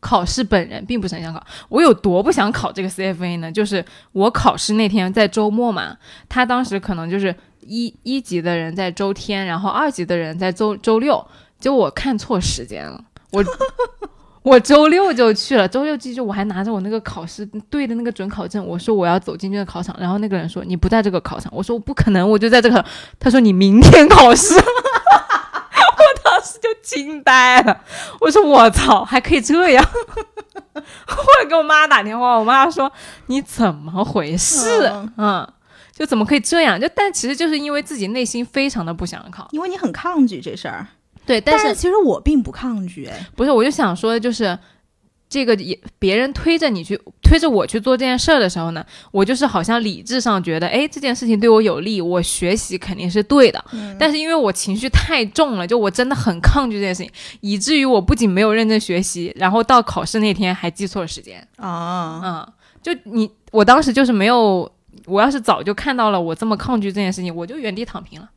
[0.00, 3.52] 考试本人并不是很想考，我有多不想考这个 CFA 呢？
[3.52, 5.94] 就是我考试那天在周末嘛，
[6.26, 11.22] 他当时可能就是一一级的人在周天，然后二级的人在周周六，
[11.58, 13.44] 结果我看错时间了，我
[14.42, 22.84] 我周六就去了，周六记住我还拿着我那个考试对的那个准考证，我说我要走进这个考场，然后那个人说你不在这个考场，我说我不可能，我就在这个，
[23.18, 24.54] 他说你明天考试。
[26.00, 27.84] 我当时就惊呆了，
[28.20, 29.84] 我说我操，还可以这样！
[31.06, 32.90] 后来给我妈打电话，我妈说
[33.26, 34.86] 你怎么回事？
[34.86, 35.52] 嗯嗯，
[35.92, 36.80] 就怎么可以这样？
[36.80, 40.86] 就但其实就是因为自己内心非常的不想考，因为你很抗拒这事儿，
[41.26, 44.58] 对，但是但其实我并不抗拒，哎，不是，我就想说，就是
[45.28, 53.64] 这个也别人推着你去推着我去做这件事儿的时候呢，我就是好像理智上觉得，哎，这件事情对我有利，我学习肯定是对的。
[53.72, 61.46] 嗯但是因为我情绪太重了，就我真的很抗拒这件事情，以至于我不仅没有认真学习，然后到考试那天还记错了时间。
[61.58, 62.52] 啊，嗯，
[62.82, 64.68] 就你，我当时就是没有，
[65.06, 68.28] 我要是早就看到了我这么抗拒这件事情，我就原地躺平了。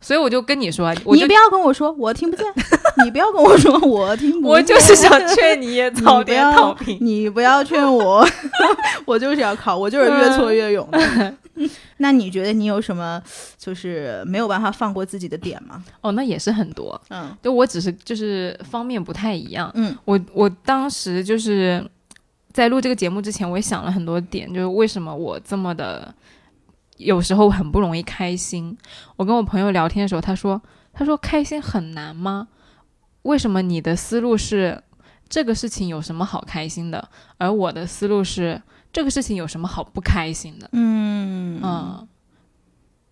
[0.00, 2.46] 所以我就跟你说，我你不要跟我说我听不见，
[3.04, 6.96] 你不要跟我说我听不见，我就是想劝你也你早点躺平。
[7.00, 8.26] 你不要劝我，
[9.04, 11.34] 我就是要考，我就是越挫越勇的。
[11.98, 13.22] 那你觉得你有什么
[13.58, 15.84] 就是没有办法放过自己的点吗？
[16.00, 16.98] 哦，那也是很多。
[17.10, 19.70] 嗯就我只是就是方面不太一样。
[19.74, 21.84] 嗯我我当时就是
[22.54, 26.12] 在录这个节目之前，我也想了很多点，就是为什么我这么的
[27.00, 28.76] 有时候很不容易开心。
[29.16, 30.60] 我跟我朋友聊天的时候，他说
[30.92, 32.48] 他说开心很难吗？
[33.22, 34.82] 为什么你的思路是
[35.28, 37.08] 这个事情有什么好开心的，
[37.38, 38.60] 而我的思路是
[38.92, 40.68] 这个事情有什么好不开心的？
[40.72, 42.08] 嗯嗯，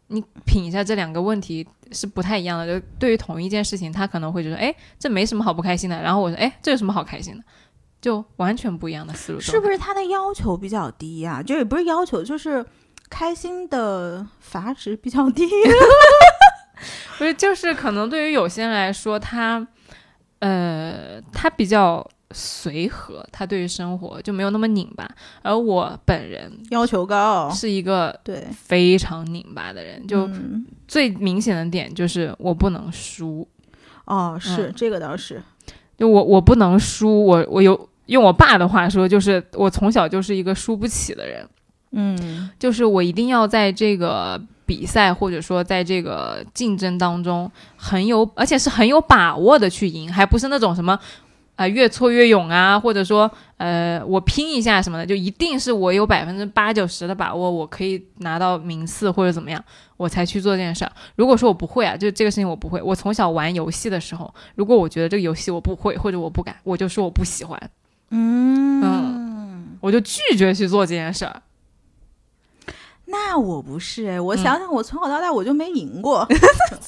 [0.09, 2.81] 你品一下这两个问题是不太一样的。
[2.81, 6.01] 就对于同一件事情，他可能会觉得，哎，这没什么好不开心的。
[6.03, 7.45] 然后我说，哎，这有什么好开心的？
[8.01, 9.41] 就完全不一样的思路。
[9.41, 9.69] 是不？
[9.69, 12.65] 是他的要求比较低呀、就也不是要求，就是
[13.09, 15.47] 开心的阀值比较低。
[17.19, 19.67] 不是，就是可能对于有些人来说，他，
[20.39, 25.09] 呃，他比较随和，他对于生活就没有那么拧巴。
[25.43, 33.49] 而我本人要求高，是一个对，非常拧巴的人，就嗯最明显的点就是我不能输。
[34.05, 35.43] 哦，是、嗯这个倒是，
[35.97, 41.45] 就我我不能输，我我有用我爸的话说，就是我从小就是一个输不起的人，
[41.93, 50.99] 嗯就是我一定要在这个比赛或者说在这个竞争当中很有，而且是很有把握的去赢，还不是那种什么。
[51.57, 59.61] 啊、越挫越勇啊，或者说，呃，我拼一下什么的，就一定是我有百分之八九十的把握，我可以拿到名次或者怎么样，
[59.97, 60.93] 我才去做这件事儿。
[61.17, 67.61] 如果说我不会啊，就这个事情我不会，我从小玩游戏的时候，如果我觉得这个游戏我不会或者我不敢，我就说我不喜欢，
[68.11, 71.43] 嗯我就拒绝去做这件事儿。
[73.11, 74.39] 那我不是哎，我嗯。
[74.39, 76.27] 想想，我从小到大我就没赢过，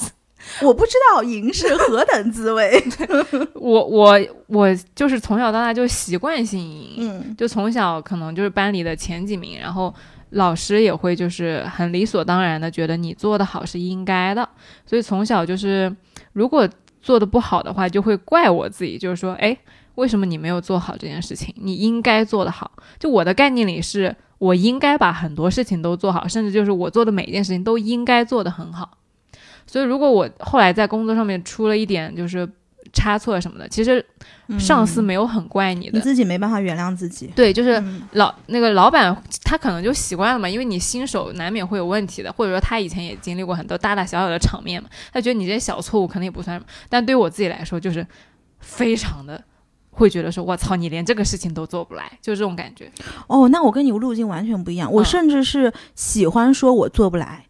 [0.63, 2.83] 我不知道赢是何等滋味。
[3.55, 7.37] 我我我就是从小到大就习惯性赢，嗯。
[7.37, 9.95] 就从小可能就是班里的前几名，然后
[10.31, 14.49] 老师也会就是很理所当然的觉得你做的好是应该的，
[14.87, 15.95] 所以从小就是
[16.33, 16.69] 如果
[17.01, 19.57] 做的不好的话，就会怪我自己，就是说，哎，
[20.01, 21.55] 为什么你没有做好这件事情？
[21.57, 22.73] 你应该做得好。
[22.99, 28.99] 就我的概念里是，我应该把很多事情都做好，甚至就是我做的每一件事情都应该做得很好。
[29.67, 32.49] 所以如果我后来在工作上面出了一点就是
[32.93, 34.05] 差错什么的，其实
[34.59, 35.99] 上司没有很怪你的。
[35.99, 37.29] 你自己没办法原谅自己。
[37.37, 48.05] 对，就是嗯老那个老板他可能就习惯了嘛，因为你新手难免会有问题的，或者说他以前也经历过很多大大小小的场面嘛，他觉得你这些小错误可能也不算什么，但对于我自己来说就是
[48.59, 49.41] 非常的
[49.91, 52.91] 会觉得说，我操，你连这个事情都做不来，就这种感觉。
[53.27, 54.91] 哦，那我跟你路径完全不一样。
[54.91, 57.47] 我嗯甚至是喜欢说我做不来，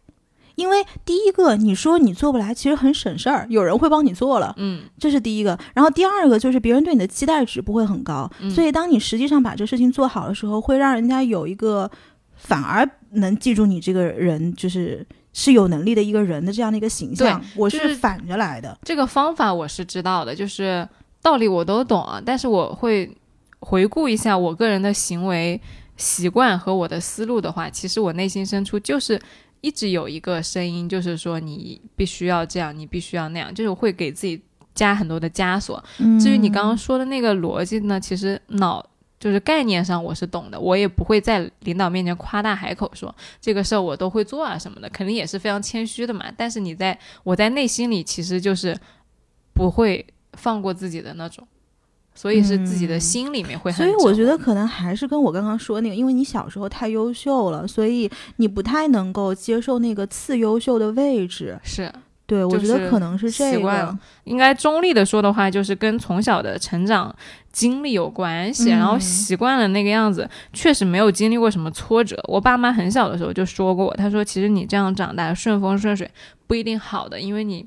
[0.55, 5.57] 因为第一个你说你做不来，其实很省事儿，有人会帮你做了，嗯这是第一个。
[5.73, 11.89] 然后第二个就是别人对你的期待值不会很高，嗯所以当你实际上把这事情做好的时候，会让人家有一个
[12.35, 15.05] 反而能记住你这个人就是。
[15.33, 18.77] 是有能力的一个人的这样的一个形象，我就是是反着来的。
[18.83, 20.85] 这个方法我是知道的，就是
[21.21, 23.15] 道理我都懂啊，但是我会
[23.59, 25.59] 回顾一下我个人的行为
[25.97, 29.21] 习惯和我的思路的话，其实我内心深处就是
[29.61, 34.41] 一直有一个声音，就是说你必须要这样，你必须要那样，就是会给自己
[34.73, 35.83] 加很多的枷锁。
[36.19, 38.85] 至于你刚刚说的那个逻辑呢，其实脑。
[39.19, 46.25] 就是概念上我是懂的，我也不会在领导面前夸大海口说这个事儿我都会做啊什么的，肯定也是非常谦虚的嘛。
[46.35, 48.75] 但是你在我在内心里其实就是
[49.53, 51.47] 不会放过自己的那种，
[52.13, 61.59] 所以是自己的心里面会很所以我觉得可能还是跟我刚刚说那个，因为你小时候太优秀了，所以你不太能够接受那个次优秀的位置。
[61.63, 61.91] 是
[62.25, 63.99] 对，我觉得可能是这个习惯了。
[64.23, 67.13] 应该中立的说的话，就是跟从小的成长
[67.51, 72.17] 经历有关系，嗯然后习惯了那个样子，确实没有经历过什么挫折。
[72.29, 76.09] 我爸妈很小的时候就说过我，他说其实你这样长大顺风顺水
[76.47, 77.65] 不一定好的，因为你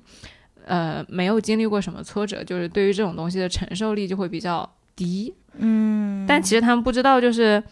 [0.66, 5.32] 呃没有经历过什么挫折，就是对于这种东西的承受力就会比较低。
[5.58, 7.62] 嗯，但其实他们不知道，就是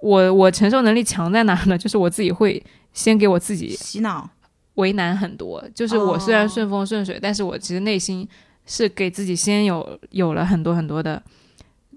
[0.00, 1.78] 我我承受能力强在哪呢？
[1.78, 4.28] 就是我自己会先给我自己洗脑。
[4.76, 5.62] 为难很多。
[5.74, 8.26] 就是我虽然哦顺风顺水，但是我其实内心
[8.64, 11.22] 是给自己先有有了很多很多的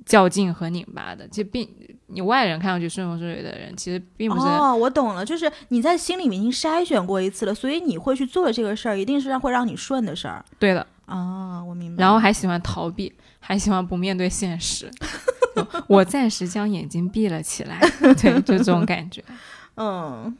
[0.05, 1.25] 较劲和拧巴的。
[1.29, 1.65] 其实并
[2.07, 10.85] 你外人看上去顺风顺水的人，其实并不是、哦，我懂了，就是你在心里面已经筛选过一次了，所以你会去做的这个事儿，一定是让会让你顺的事儿对的。
[11.05, 12.01] 啊、我明白。
[12.01, 14.89] 然后还喜欢逃避，还喜欢不面对现实。
[15.87, 19.23] 我暂时将眼睛闭了起来，对，就这种感觉。
[19.77, 20.35] 嗯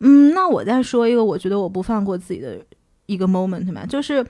[0.00, 2.58] 嗯，那我再说一个，我觉得我不放过自己的
[3.06, 4.26] 一个 moment 嘛，就是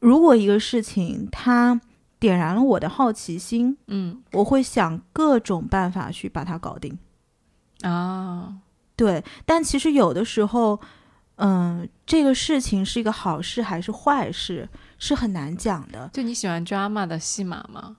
[0.00, 1.80] 如果一个事情它
[2.20, 6.98] 点燃了我的好奇心，嗯我会想各种办法去把它搞定。
[7.82, 8.54] 啊，
[8.96, 10.80] 对，但其实有的时候，
[11.36, 16.10] 嗯，这个事情是一个好事还是坏事，是很难讲的。
[16.12, 17.96] 就你喜欢 drama 的戏码吗？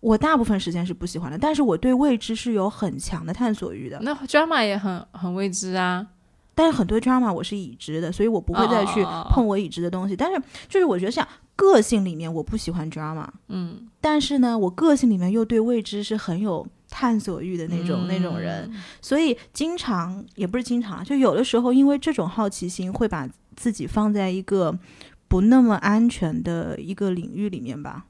[0.00, 3.98] 我大部分时间是不喜欢的，但是我对未知是有很强的探索欲的。
[4.02, 6.06] 那 drama 也很很未知啊。
[6.56, 10.14] 但是很多 drama 我是已知的，所以我不会再去碰我已知的东西。
[10.14, 24.76] 但是就是我觉得像个性里面，我不喜欢 drama，嗯，但是呢，我个性里面又对未知是很有探索欲的那种、那种人，嗯所以经常也不是经常，就有的时候因为这种好奇心，会把自己放在一个
[25.28, 28.06] 不那么安全的一个领域里面吧。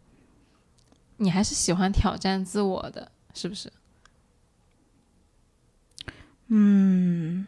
[1.18, 3.72] 你还是喜欢挑战自我的，是不是？
[6.48, 7.46] 嗯，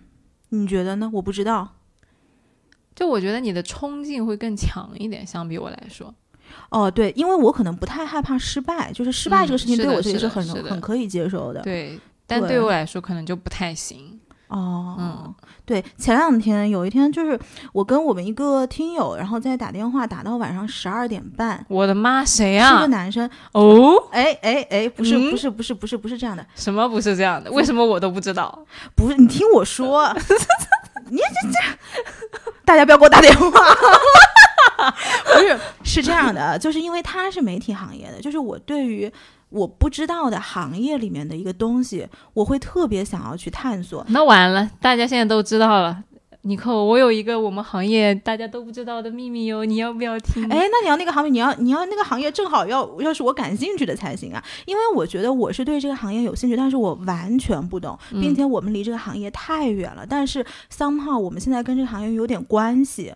[0.50, 1.10] 你觉得呢？
[1.14, 1.75] 我不知道。
[2.96, 6.12] 就我觉得你的冲劲会更强一点，相比我来说。
[6.70, 11.60] 哦，对，因为我可能不太害怕失败，就是失败这个事情对我这个很很可以接受的。
[11.60, 14.18] 对，但对对我来说可能就不太行。
[14.48, 15.34] 哦，嗯
[15.64, 17.38] 对，前两天有一天就是
[17.72, 22.86] 我跟我们一个听友，然后在打电话打到晚上十二点半，我的妈，谁是啊个？
[22.86, 27.50] 男生，哦，哎哎哎，不是嗯不是不是不是不是这样的，什么不是这样的？
[27.50, 28.64] 为什么我都不知道？
[28.94, 30.06] 不是你听我说，
[31.10, 31.58] 你这这，
[32.64, 33.50] 大家不要给我打电话。
[35.32, 39.10] 不是，是这样的，就是因为他是媒体行业的，就是我对于
[39.48, 44.04] 我不知道的行业里面的一个东西，我会特别想要去探索。
[44.08, 46.02] 那完了，大家现在都知道了。
[46.46, 50.44] 尼克，我有一个我们行业大家都不知道的秘密哟，你要不要听？
[50.44, 60.06] 哎，那你要那个行业，你要你要那个行业正好要要是我感兴趣的才行啊，因为我觉得我是对这个行业有兴趣，但是我完全不懂，并且我们离这个行业太远了。
[60.08, 63.12] 但是 somehow 我们现在跟这个行业有点关系，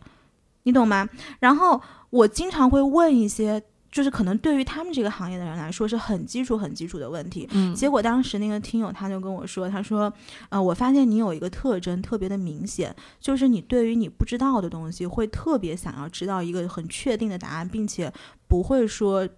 [0.65, 1.09] 你懂吗？
[1.39, 3.63] 然后我经常会问一些。
[3.91, 7.49] 就是可能对于他们这个行业的人来说是很基础、很基础的问题。
[7.53, 10.13] 嗯，结果当时那个听友他就跟我说，他说，
[10.49, 18.13] 呃，我发现你有一个特征特别的明显，就是你对于你不知道的东西会特别想要知道一个很确定的答案，并且
[18.47, 19.29] 不会说。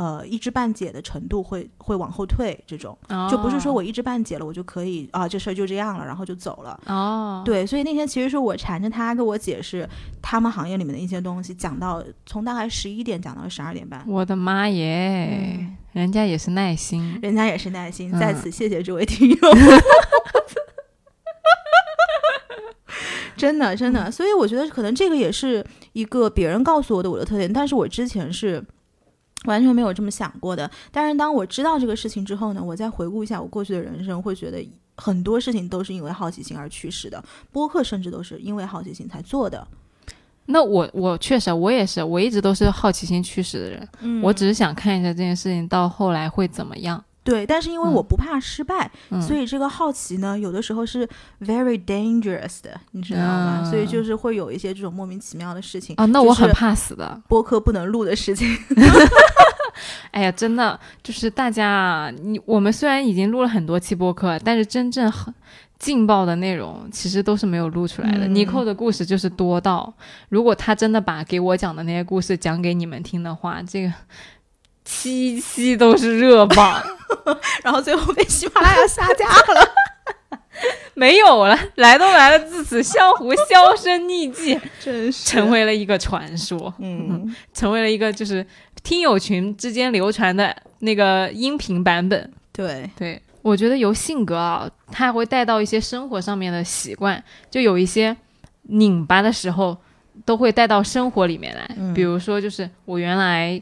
[0.00, 2.96] 呃，一知半解的程度会会往后退，这种。
[3.30, 6.80] 就不是说我一知半解了，我就可以啊，这事儿就这样了，然后就走了。
[6.86, 9.86] 哦，对，所以那天其实是我缠着他跟我解释
[10.22, 15.76] 他们行业里面的一些东西，讲到从大概十一点讲到十二点半，我的妈耶，嗯。
[15.92, 17.18] 人家也是耐心。
[17.20, 18.18] 人家也是耐心，嗯。
[18.18, 19.36] 在此谢谢这位听友。
[23.36, 28.64] 真的，真的，所以我觉得可能这个也是一个别人告诉我的我的特点，但是我之前是
[29.44, 30.70] 完全没有这么想过的。
[30.90, 34.66] 但是当我知道这个事情之后呢，我再回顾一下我过去的人生，会觉得
[34.96, 39.66] 很多事情都是因为好奇心而驱使的，播客甚至都是因为好奇心才做的。
[40.46, 47.02] 那我我确实我也是，我一直都是好奇心驱使的人，嗯我只是想看一下这件事情到后来会怎么样。
[47.22, 51.06] 对，但是因为我嗯不怕失败，嗯，所以这个好奇呢，有的时候是
[51.40, 53.60] very dangerous 的，你知道吗？
[53.62, 55.94] 嗯所以就是会有一些这种莫名其妙的事情。
[55.96, 57.20] 啊，那我很怕死的。
[57.28, 58.48] 播客不能录的事情。
[60.10, 65.32] 哎呀，真的就是大家啊，你我们虽然已经录了很多期播客，但是真正很
[65.78, 68.26] 劲爆的内容其实都是没有录出来的。
[68.26, 69.92] 嗯尼寇的故事就是多到，
[70.28, 73.92] 如果他真的把给我讲的那些故事讲给你们听的话，这个
[74.84, 76.82] 期期都是热榜。
[77.62, 79.68] 然后最后被喜马拉雅下架了。
[80.94, 88.44] 没有了，来都来了，自此江湖销声匿迹， 真是成为了一个传说，嗯，成为了一个就是
[88.82, 92.30] 听友群之间流传的那个音频版本。
[92.52, 98.14] 对，对，我觉得由性格啊，它会带到一些生活上面的习惯，就有一些
[98.64, 99.76] 拧巴的时候，
[100.26, 101.68] 都会带到生活里面来。
[101.78, 103.60] 嗯比如说，就是我原来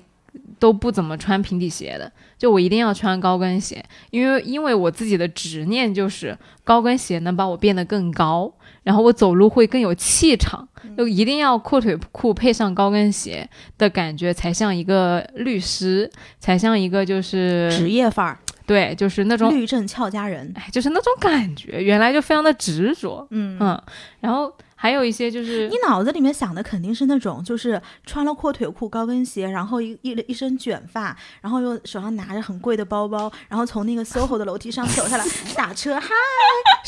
[0.58, 10.66] 都不怎么穿平底鞋的，就我一定要穿高跟鞋，因为因为我自己的执念就是高跟鞋能把我变得更高，然后我走路会更有气场，
[10.96, 20.52] 就一定要阔腿裤配上高跟鞋的感觉，才像一个律师，才像一个就是职业范儿，对，就是那种律政俏佳人。
[20.56, 23.56] 哎，就是那种感觉，原来就非常的执着，嗯。
[23.60, 23.82] 嗯，
[24.20, 35.24] 然后还有一些就是你脑子里面想的肯定是那种，就是穿了阔腿裤、高跟鞋，然后一一一身卷发，然后又手上拿着很贵的包包，然后从那个 SOHO 的楼梯上走下来
[35.56, 36.08] 打车，嗨，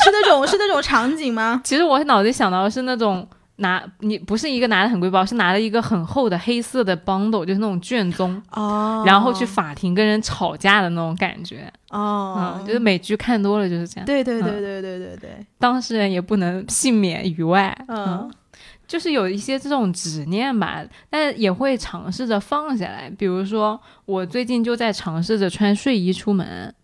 [0.05, 1.61] 是那种是那种场景吗？
[1.65, 3.29] 其实我脑子里想到的是那种
[3.61, 18.31] 拿你不是一个拿的很贵包，是拿了一个很厚的黑色的 bundle，就是那种卷宗，哦，然后去法庭跟人吵架的那种感觉，哦，嗯，就是美剧看多了就是这样，对对对对对对对，当事人也不能幸免于外，嗯。
[18.87, 23.09] 就是有一些这种执念吧，但也会尝试着放下来。
[23.17, 26.75] 比如说，我最近就在尝试着穿睡衣出门，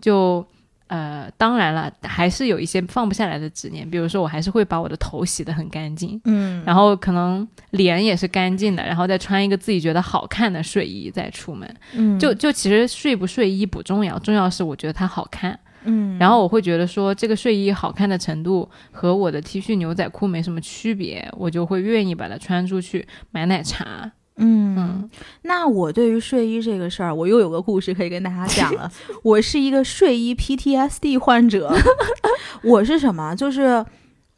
[0.00, 0.46] 就
[0.88, 3.88] 呃，当然了，还是有一些放不下来的执念。
[3.88, 11.76] 比如说，我还是会把我的头洗得很干净，嗯，然后可能脸也是干净的，然后再穿一个自己觉得好看的睡衣再出门。
[11.94, 15.58] 嗯就就其实睡不睡衣不重要，重要是我觉得它好看。
[15.88, 24.10] 嗯，然后我会觉得说这个睡衣好看的程度和我的 T 恤牛仔裤没什么区别，我就会愿意把它穿出去买奶茶。
[24.38, 25.10] 嗯嗯，
[25.42, 28.90] 那我对于睡衣这个事儿，我又有个故事可以跟大家讲了。
[29.24, 31.74] 我是一个睡衣 PTSD 患者。
[32.62, 33.34] 我是什么？
[33.34, 33.84] 就是，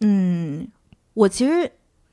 [0.01, 0.69] 嗯，
[1.15, 1.71] 我其实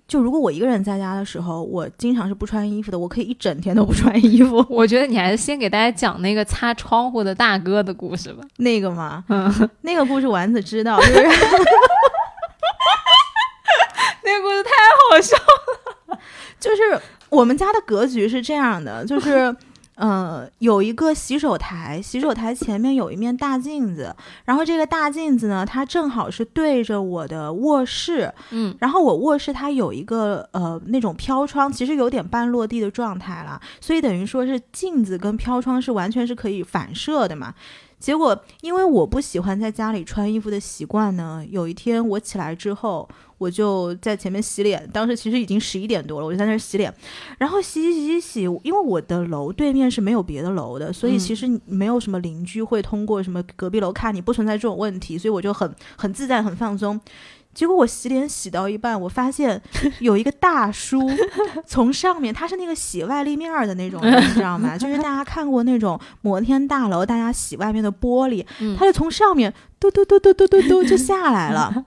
[0.07, 4.65] 就如果我一个人在家的时候，我经常是不穿衣服的，我可以一整天都不穿衣服。
[4.69, 8.43] 我觉得你还是先给大家讲那个擦窗户的大哥的故事吧。
[8.57, 11.13] 那个吗，嗯， 那个故事丸子知道，就是
[14.23, 14.71] 那个故事太
[15.11, 16.19] 好笑了。
[16.59, 16.99] 就是
[17.35, 19.53] 我们家的格局是这样的， 就是
[19.95, 24.13] 呃，有一个洗手台，洗手台前面有一面大镜子，
[24.45, 37.53] 然后这个大镜子呢，它正好是对着我的卧室，嗯，然后我卧室它有一个呃那种飘窗，其实有点半落地的状态了，所以等于说是镜子跟飘窗是完全是可以反射的嘛。
[37.97, 43.07] 结果因为我不喜欢在家里穿衣服的习惯呢，有一天我起来之后。
[43.37, 46.93] 我就在前面洗脸，当时其实已经十一点多了，我就在那儿洗脸，
[47.37, 56.99] 然后洗洗洗洗洗，因为我的楼对面是没有别的楼的，所以其实没有什么邻居会通过什么隔壁楼看你，不存在这种问题，所以我就很很自在很放松。
[57.53, 59.61] 结果我洗脸洗到一半，我发现
[59.99, 60.99] 有一个大叔
[61.65, 64.77] 从上面，他是那个洗外立面的那种，你知道吗？
[64.77, 68.45] 就是大家看过那种摩天大楼，大家洗外面的玻璃，
[68.77, 71.85] 他就从上面嘟嘟嘟嘟嘟嘟嘟就下来了。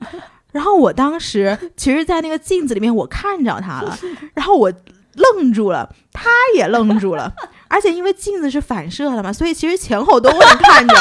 [0.53, 3.99] 然后我当时 其实，在那个镜子里面，我看着他了，
[4.35, 4.73] 然后我
[5.15, 7.33] 愣住了，他也愣住了，
[7.69, 10.95] 而且因为镜子是反射的嘛，所以其实前后都能看着。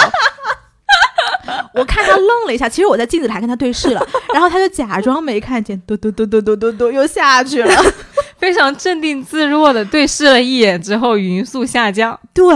[1.73, 7.93] 我看他愣了一下，其实我在镜子里还跟他对视了，然后他就假装没看见，嘟嘟嘟嘟嘟嘟嘟又下去了，
[8.37, 12.19] 非常镇定自若的对视了一眼之后，匀速下降。
[12.33, 12.53] 对，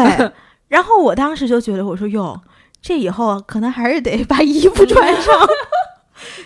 [0.67, 2.41] 然后我当时就觉得，我说哟，
[2.81, 5.33] 这以后可能还是得把衣服穿上。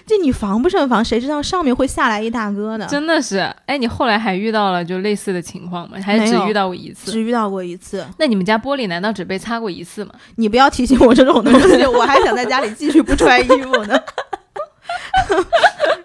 [0.06, 2.86] 这你防不胜防，谁知道上面会下来一大哥呢？
[2.88, 5.98] 真的是，哎，你后来还遇到了就类似的情况吗？
[6.04, 7.12] 还是只遇到过一次？
[7.12, 8.06] 只遇到过一次。
[8.20, 10.14] 那你们家玻璃难道只被擦过一次吗？
[10.36, 14.00] 你不要提醒我这种东西，我还想在家里继续不穿衣服呢。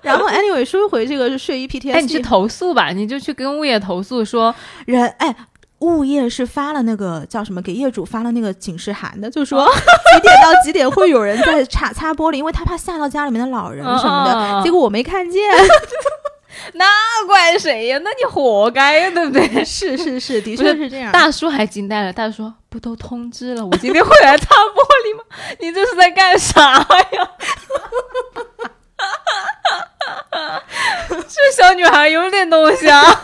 [0.03, 4.55] 然后，anyway，说回这个睡衣 PTSD，哎，你去投诉吧，你就去跟物业投诉说
[4.87, 5.35] 人，哎。
[5.81, 9.67] 物业是发了那个叫什么，给业主发了那个警示函的，就说
[10.15, 14.63] 几点到几点会有人在擦擦玻璃，因为他怕吓到家里面的老人什么的。
[14.63, 15.43] 结果我没看见，
[16.75, 16.85] 那
[17.27, 17.99] 怪谁呀？
[18.05, 19.43] 那你活该呀，对不对？
[19.65, 21.11] 是是是，的确是这样。
[21.13, 25.25] 大叔还惊呆了，大叔说：“不都通知了，我今天会来擦玻璃吗？
[25.61, 26.87] 你这是在干啥呀？”
[31.09, 33.23] 这小女孩有点东西啊。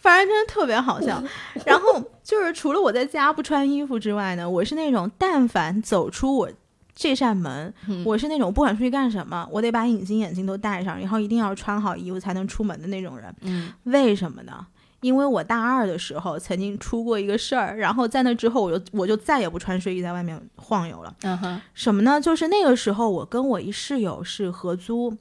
[0.00, 1.22] 反正真的特别好笑，
[1.64, 6.50] 然后就是除了我在家不穿衣服之外呢，我是那种但凡走出我
[6.94, 7.72] 这扇门，
[8.04, 13.34] 我是那种不管出去干什么，我得把隐形眼镜都戴上，然后一定要穿好衣服才能出门的那种人。
[13.42, 14.66] 嗯，为什么呢？
[15.00, 21.14] 因为我大二的时候曾经出过一个事儿，然后在那之后我就我就再也不穿睡衣在外面晃悠了。
[21.22, 22.20] 嗯哼，什么呢？
[22.20, 25.16] 就是那个时候我跟我一室友是合租。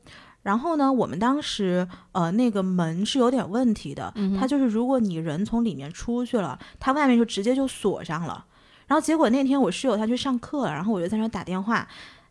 [0.50, 8.44] 然后呢，我们当时呃那个门是有点问题的，它就是如果你人从里面出去了，它外面就直接就锁上了。
[8.88, 11.88] 然后结果那天我室友他去上课了，然后我就在那打电话，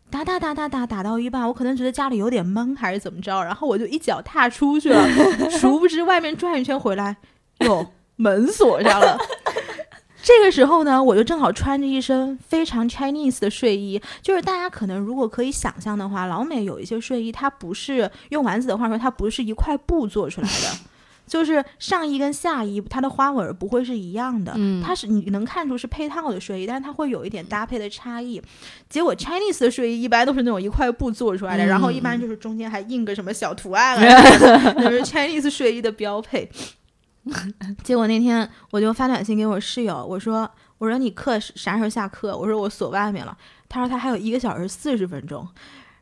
[0.09, 5.01] 打打打打打打到一半，我可能觉得家里有点闷还是怎么着，然后我就一脚踏出去了，
[5.49, 7.15] 殊不知外面转一圈回来，
[7.59, 9.17] 哟，门锁上了。
[10.21, 20.79] 这个时候呢，我就正好穿着一身非常 Chinese 的睡衣，就是大家可能如果可以想象的话，老美有一些睡衣，它不是用丸子的话说，它不是一块布做出来的，
[21.25, 24.53] 就是上衣跟下衣它的花纹不会是一样的，
[24.83, 28.41] 它是你能看出是配套的睡衣，但是它会有一点搭配的差异。
[28.89, 36.51] 结果 Chinese 的睡衣一般都是那种一块布做出来的，然后一般就是中间还印个什么小图案啊， 那是 Chinese 睡衣的标配。
[37.83, 40.49] 结果那天我就发短信给我室友，我说
[40.79, 42.37] ：“我说你课啥时候下课？
[42.37, 43.37] 我说我锁外面了。”
[43.69, 45.47] 他说他还有一个小时四十分钟。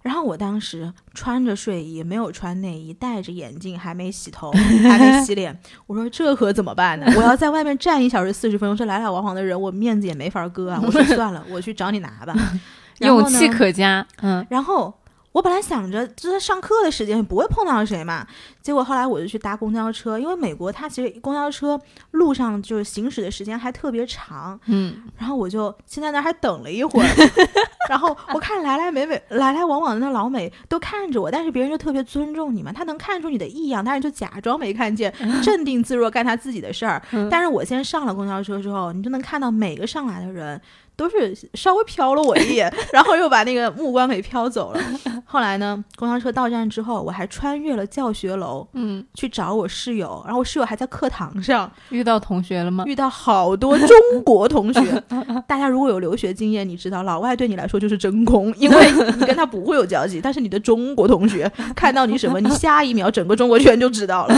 [0.03, 5.59] 然后我当时穿着睡衣，没有穿内衣，戴着眼镜，还没洗头，还没洗脸。
[5.86, 7.05] 我说这可怎么办呢？
[7.18, 10.80] 我要在外面站一小时四十分钟，这来来往往的人，我面子也没法搁啊。
[10.82, 12.34] 我说算了，我去找你拿吧。
[12.99, 14.45] 勇气可嘉，嗯。
[14.49, 14.93] 然后。
[15.38, 18.25] 我本来想着就是上课的时间不会碰到谁嘛，
[18.59, 21.79] 结果后来我就去搭公交车，因为美国它其实公交车
[22.09, 27.07] 路上就是行驶的时间还特别长，嗯，然后我就先在那儿还等了一会儿，
[27.88, 35.13] 然后我看来来美美来来往往的那老美都看着我，但是别人就特别尊重你嘛，他能看出你的异样，但是就假装没看见，
[35.43, 36.99] 镇定自若干他自己的事儿。
[37.29, 40.59] 但是我先上了公交车之后，你就能看到每个上来的人。
[40.97, 44.81] 都是稍微瞟了我一眼， 然后又把那个目光给飘走了。
[45.25, 50.21] 后来呢，公交车到站之后，我还穿越了教学楼，嗯，去找我室友。
[50.25, 52.83] 然后我室友还在课堂上遇到同学了吗？
[52.87, 53.89] 遇到好多中
[54.25, 54.81] 国同学。
[55.47, 60.19] 大家如果有留学经验，你知道老外对你来说就是真空，因为 你跟他不会有交集。
[60.19, 64.35] 但是你的中国同学看到你什么，你下一秒整个中国圈就知道了。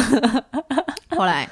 [1.16, 1.50] 后来。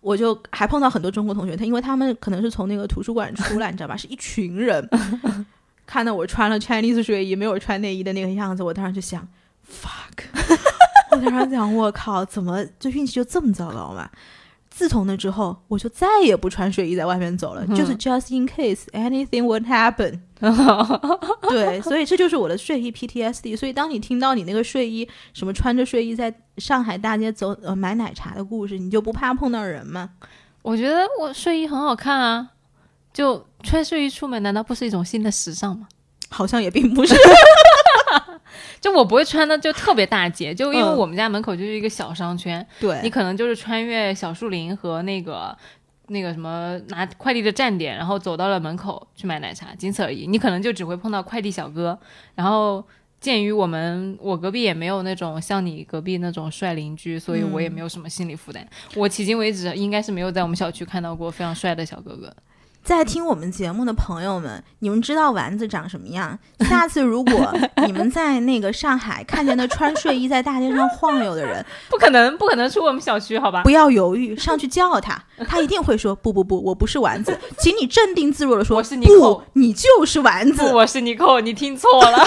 [0.00, 3.96] 我就还碰到很多中国同学，他因为他们可能是从那个图书馆出来，你知道吧？
[3.96, 4.88] 是一群人，
[5.86, 9.26] 看到我穿了 Chinese 睡衣，没有穿内衣的那个样子，我当时就想
[9.68, 10.24] ，fuck，
[11.10, 14.08] 我当时想，我靠，怎么这运气就这么糟糕嘛？
[14.78, 20.20] 自从那之后，我就再也不穿睡衣在外面走了，就是 just in case anything would happen。
[21.50, 23.56] 对，所以这就是我的睡衣 PTSD。
[23.56, 30.10] 所以当你听到你那个睡衣什么穿着睡衣在上海大街走呃买奶茶的故事，你就不怕碰到人吗？
[30.62, 32.50] 我觉得我睡衣很好看啊，
[33.12, 35.88] 就穿睡衣出门，难道不是一种新的时尚吗？
[36.30, 37.16] 好像也并不是。
[38.80, 45.56] 就我不会穿的就特别大街，就因为我们家门口就是一个小商圈，对你可能就是穿越小树林和那个
[46.08, 50.26] 那个什么拿快递的站点，然后走到了门口去买奶茶，仅此而已。
[50.26, 51.98] 你可能就只会碰到快递小哥，
[52.34, 52.84] 然后
[53.20, 58.66] 鉴于我们我隔壁也没有那种像你隔壁那种帅邻居，所以我也没有什么心理负担。
[58.94, 62.34] 我迄今为止应该是没有在我们小区看到过非常帅的小哥哥。
[62.88, 66.38] 在听我们节目的朋友们，你们知道丸子长什么样？
[66.70, 67.54] 下次如果
[67.86, 73.62] 你们在那个上海看见那穿睡衣在大街上晃悠的人， 不可能，不可能出我们小区，好吧？
[73.62, 82.24] 不要犹豫，上去叫他， 他一定会说不不不，我不是丸子，请你镇定自若的说，我是你不，你就是丸子，我是尼寇，你听错了，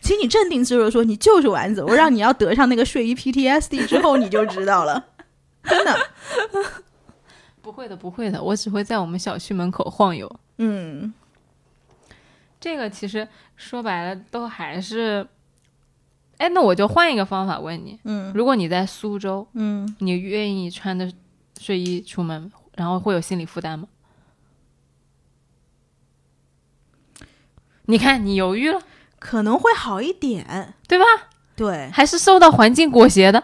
[0.00, 5.06] 请你镇定自若的说，你就是丸子，我让你要得上那个睡衣 PTSD 之后，你就知道了，
[5.64, 5.98] 真的。
[7.64, 10.30] 不会的，不会的，我只会在我们小区门口晃悠。
[10.58, 11.14] 嗯，
[12.60, 15.26] 这个其实说白了都还是，
[16.36, 21.10] 哎，那我就换一个方法问你，嗯，如果你在苏州，嗯，你愿意穿的
[21.58, 23.88] 睡衣出门，然后会有心理负担吗？
[27.86, 28.82] 你看，你犹豫了，
[29.18, 31.04] 可能会好一点，对吧？
[31.56, 33.42] 对，还是受到环境裹挟的。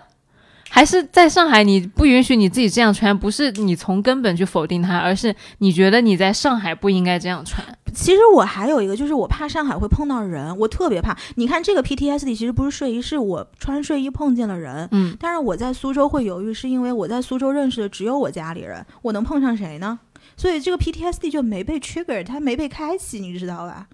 [0.70, 7.62] 还是在上海，你不允许你自己这样穿，不是你从根本去否定它，而是你觉得你在上海不应该这样穿。
[7.92, 11.16] 其实我还有一个，就是我怕上海会碰到人，我特别怕。
[11.34, 14.88] 你看这个 PTSD 其实不是睡衣，是我穿睡衣碰见了人。
[14.92, 19.98] 嗯，但是我在苏州会犹豫，是因为我在苏州认识的只有我家里人，我能碰上谁呢？
[20.36, 23.88] 所以这个 PTSD 就没被 trigger，它没被开启，你知道吧？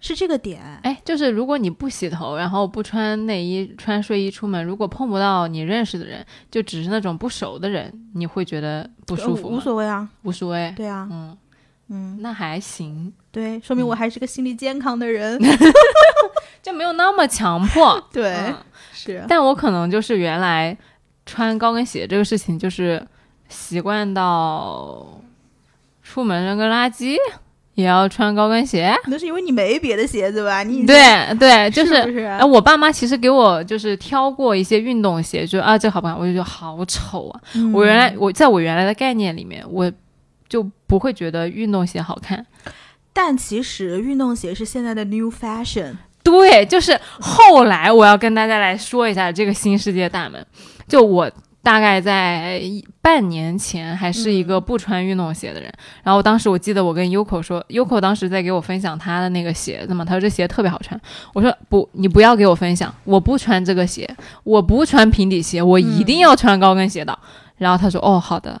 [0.00, 9.58] 是这个点，哎，就是如果你不洗头，然后不穿内衣、穿睡衣出门，如果碰不到你认识的人，就只是那种不熟的人，你会觉得不舒服吗？
[9.58, 10.72] 无所谓啊，无所谓。
[10.74, 11.36] 对啊，嗯
[11.88, 13.12] 嗯，那还行。
[13.30, 15.38] 对，说明我还是个心理健康的人，
[16.62, 18.02] 就没有那么强迫。
[18.10, 18.54] 对，
[18.92, 19.24] 是。
[19.28, 20.76] 但我可能就是原来
[21.26, 23.06] 穿高跟鞋这个事情，就是
[23.48, 25.20] 习惯到
[26.02, 27.16] 出门扔个垃圾。
[27.80, 30.62] 也要穿高跟鞋，那是因为你没别的鞋子吧？
[30.62, 30.96] 你对
[31.38, 31.94] 对， 就是
[32.26, 36.16] 哎，我爸妈其实给我就是挑过一些运动鞋，就啊，这好不好？
[36.16, 37.40] 我就觉得好丑啊！
[37.72, 39.90] 我原来我在我原来的概念里面，我
[40.48, 42.46] 就不会觉得运动鞋好看。
[43.12, 45.94] 但其实运动鞋是现在的 new fashion。
[46.22, 50.46] 对，就是后来我要跟大家来说一下这个新世界大门，
[50.86, 51.30] 就我。
[51.62, 52.62] 大概在
[53.02, 55.72] 半年前，还是一个不穿运动鞋的人。
[56.02, 60.98] 然后当时我记得我跟 Uko 说，Uko 当时在给我分享他的那个鞋子嘛，他说这鞋特别好穿。
[61.34, 64.08] 我说不，你不要给我分享，我不穿这个鞋，
[64.42, 67.18] 我不穿平底鞋，我一定要穿高跟鞋的。
[67.58, 68.60] 然后他说哦，好的。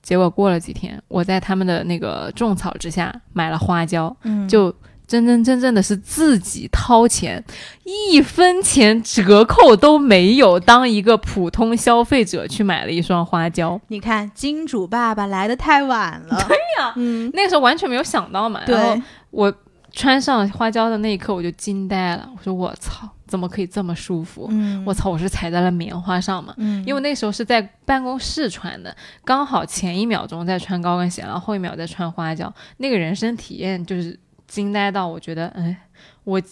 [0.00, 4.16] 结果过了几天，我在他们的那个种草之下买了花椒，
[4.48, 4.74] 就。
[5.08, 7.42] 真真正正的是自己掏钱，
[7.82, 13.80] 一分钱折扣都没有，当一个普通消费者去买了一双花胶。
[13.88, 16.44] 你看，金主爸爸来的太晚了。
[16.46, 18.60] 对呀，嗯，那个时候完全没有想到嘛。
[18.66, 19.52] 然后，我
[19.92, 22.28] 穿上花胶的那一刻，我就惊呆了。
[22.36, 24.46] 我说：“我操，怎么可以这么舒服？
[24.50, 26.52] 嗯，我操，我是踩在了棉花上嘛。
[26.58, 28.94] 嗯，因为那时候是在办公室穿的，
[29.24, 34.20] 刚好前一秒钟在穿高跟鞋，然后后一秒在穿花胶，那个人生体验就是。
[34.48, 35.88] 惊呆到，我觉得，哎，
[36.24, 36.42] 我。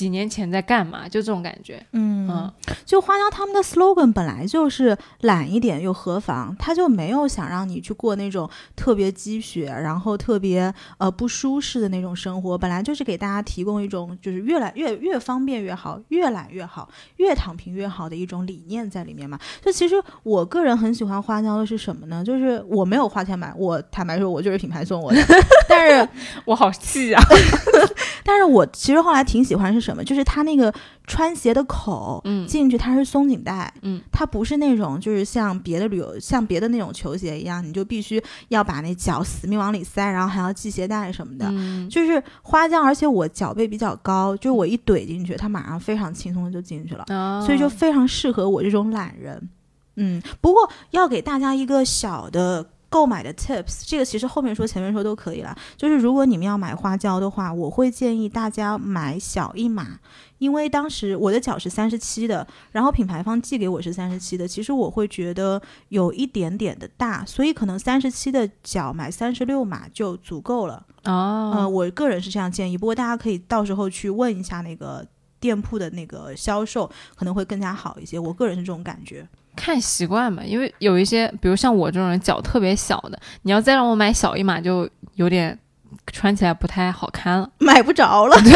[0.00, 1.06] 几年前在干嘛？
[1.06, 2.50] 就这种感觉，嗯，
[2.86, 19.38] 就花椒他们的 slogan 本来就是懒一点又何妨，他就没有想让你去过那种特别积雪，然后特别呃不舒适的那种生活，本来就是给大家提供一种就是越来越越方便越好，越懒越好，越躺平越好的一种理念在里面嘛。
[19.60, 22.24] 就其实我个人很喜欢花椒的是什么呢？
[22.24, 25.22] 就是我没有花钱买，我坦白说，我就是品牌送我的，
[25.68, 26.08] 但是
[26.46, 27.22] 我好气啊，
[28.24, 29.89] 但是我其实后来挺喜欢是什么？
[30.04, 30.72] 就是它那个
[31.06, 41.50] 穿鞋的口，嗯，进去它是松紧带，嗯，它不是那种就是像别的旅游像别的那种球鞋一样，你就必须要把那脚死命往里塞，然后还要系鞋带什么的，
[41.88, 42.84] 就是花匠。
[42.84, 47.04] 而且我脚背比较高，就我一怼进去，它马上非常轻松的就进去了，
[47.44, 49.48] 所以就非常适合我这种懒人。
[49.96, 52.70] 嗯，不过要给大家一个小的。
[52.90, 55.56] 购买的 tips，这个其实后面说前面说都可以了。
[55.76, 60.00] 就是如果你们要买花椒的话，我会建议大家买小一码，
[60.38, 70.84] 因为当时我的脚是三十七的，然后品牌方寄给我是三十七的，其实我会觉得有一点点的大，所以可能三十七的脚买三十六码就足够了。
[71.04, 75.06] 哦，呃，我个人是这样建议，不过大家可以到时候去问一下那个
[75.38, 78.18] 店铺的那个销售，可能会更加好一些。
[78.18, 79.26] 我个人是这种感觉。
[79.56, 85.58] 看习惯吧，因为有一些，比如像我这种人脚特别小的，你要再让我买小一码，就有点
[86.12, 87.50] 穿起来不太好看了。
[87.58, 88.52] 买不着了， 对，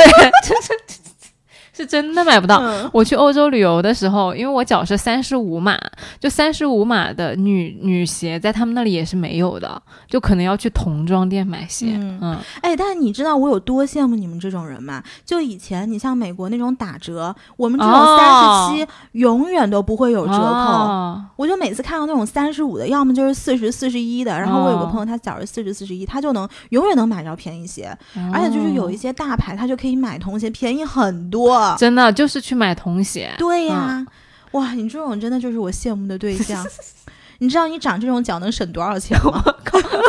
[1.75, 2.59] 是真的买不到。
[2.61, 5.77] 嗯我去欧洲旅游的时候，因为我脚是三十五码，
[6.21, 11.95] 就三十五码的女女鞋在他们那里也是没有的，就可能要去童装店买鞋。
[11.97, 15.03] 嗯嗯哎，但是你知道我有多羡慕你们这种人吗？
[15.25, 20.39] 就以前你像美国那种打折，我们这种哦三十七永远都不会有折扣。
[20.39, 27.97] 哦我就每次看到那种三十五的，要么就是四十、四十一的，然后我有个哦朋友他脚是四十、四十一，他就能永远能买着便宜鞋，
[28.33, 31.64] 而且就是有一哦些大牌，他就可以买童鞋，便宜很多。
[31.79, 33.33] 真的就是去买童鞋。
[33.39, 34.07] 对呀、嗯
[34.53, 36.65] 哇，你这种真的就是我羡慕的对象。
[37.39, 39.43] 你知道你长这种脚能省多少钱吗？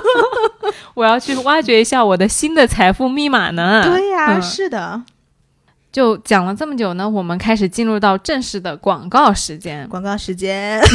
[0.94, 3.84] 我要去挖掘一下我的新的财富密码呢。
[3.84, 5.02] 对呀、嗯是的。
[5.92, 9.88] 就讲了这么久呢，我们开始进入到正式的广告时间。
[9.90, 10.88] 广告时间，为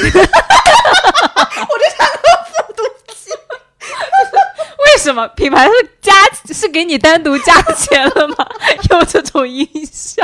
[4.92, 6.12] 为什么品牌是加
[6.52, 8.36] 是给你单独加钱了吗？
[8.90, 10.22] 有这种音效，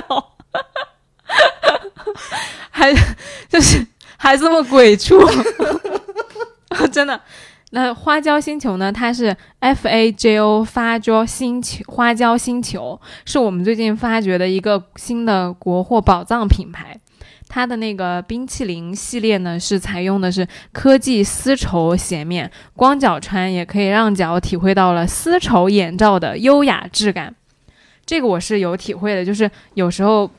[2.71, 2.93] 还
[3.49, 3.87] 就是
[4.17, 5.19] 还这么鬼畜，
[6.93, 7.21] 真的。
[7.71, 8.93] 那花椒星球呢？
[8.93, 16.99] 它是 F A J O 发椒星球，花椒星球是我们最近发掘的一个新的国货宝藏品牌。
[17.49, 27.35] 它的那个冰淇淋系列呢，是采用的是科技丝绸鞋面，光脚穿也可以让脚体会到了丝绸眼罩的优雅质感。
[28.05, 30.31] 这个我是有体会的，就是有时候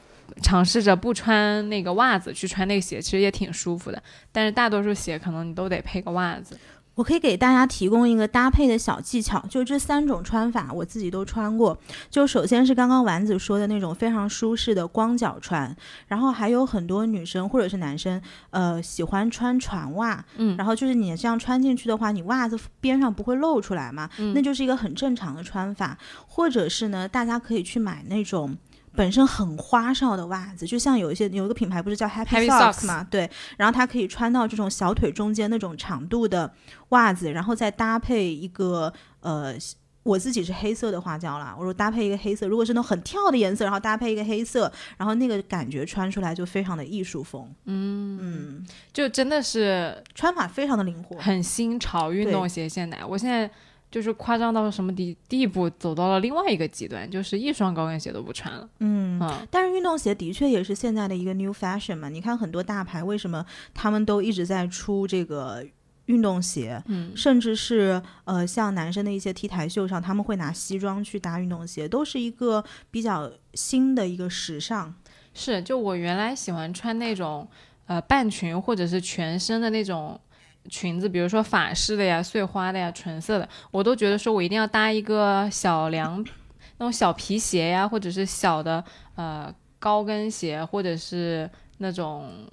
[0.41, 4.01] 尝试着不穿那个袜子去穿那个鞋，其实也挺舒服的。
[4.31, 6.57] 但是大多数鞋可能你都得配个袜子。
[6.97, 11.77] 我可以给大家提供一个搭配的小技巧，就这三种穿法，我自己都穿过。
[12.09, 15.77] 就首先是刚刚丸子说的那种非常舒适的光脚穿，
[16.07, 18.19] 然后还有很多女生或者是男生，
[18.49, 25.95] 呃，喜欢穿船袜，嗯然后就是你这样穿进去的话，你袜子边上不会露出来嘛，嗯那就是一个很正常的穿法。
[26.25, 28.57] 或者是呢，大家可以去买那种。
[28.97, 36.51] 本身很花哨的袜子，就像有一些有一个品牌不是叫 Happy, Socks 嘛，对，然后它可以穿到这种小腿中间那种长度的
[36.89, 39.53] 袜子，然后再搭配一个呃，
[40.01, 53.05] 我自己是黑色的花胶啦，我说搭配一个黑色，如果是那种很跳的颜色，然后搭配一个黑色，然后那个感觉穿出来就非常的艺术风，嗯嗯，就真的是穿法非常的灵活，很新潮运动鞋现在。
[53.05, 53.47] 我现在
[53.89, 58.69] 就是夸张到什么地地步，走到了另外一个极端，就是一双高跟鞋都不穿了。
[58.79, 59.07] 嗯。
[59.19, 65.65] 嗯，但是运动鞋的确也是现在的一个 new fashion 嘛，你看很多大牌为什么他们都一直在出这个
[66.05, 74.93] 运动鞋，嗯，甚至是呃像男生的一些 T 台秀上，他们会拿西装去搭运动鞋，都是一个比较新的一个时尚。
[75.33, 77.47] 是，就我原来喜欢穿那种
[77.87, 80.19] 呃半裙或者是全身的那种
[80.69, 86.23] 裙子，比如说法式的呀、碎花的呀、纯色的，我都觉得说我一定要搭一个小凉
[86.77, 88.83] 那种小皮鞋呀，或者是小的
[89.15, 92.47] 呃高跟鞋，或者是那种。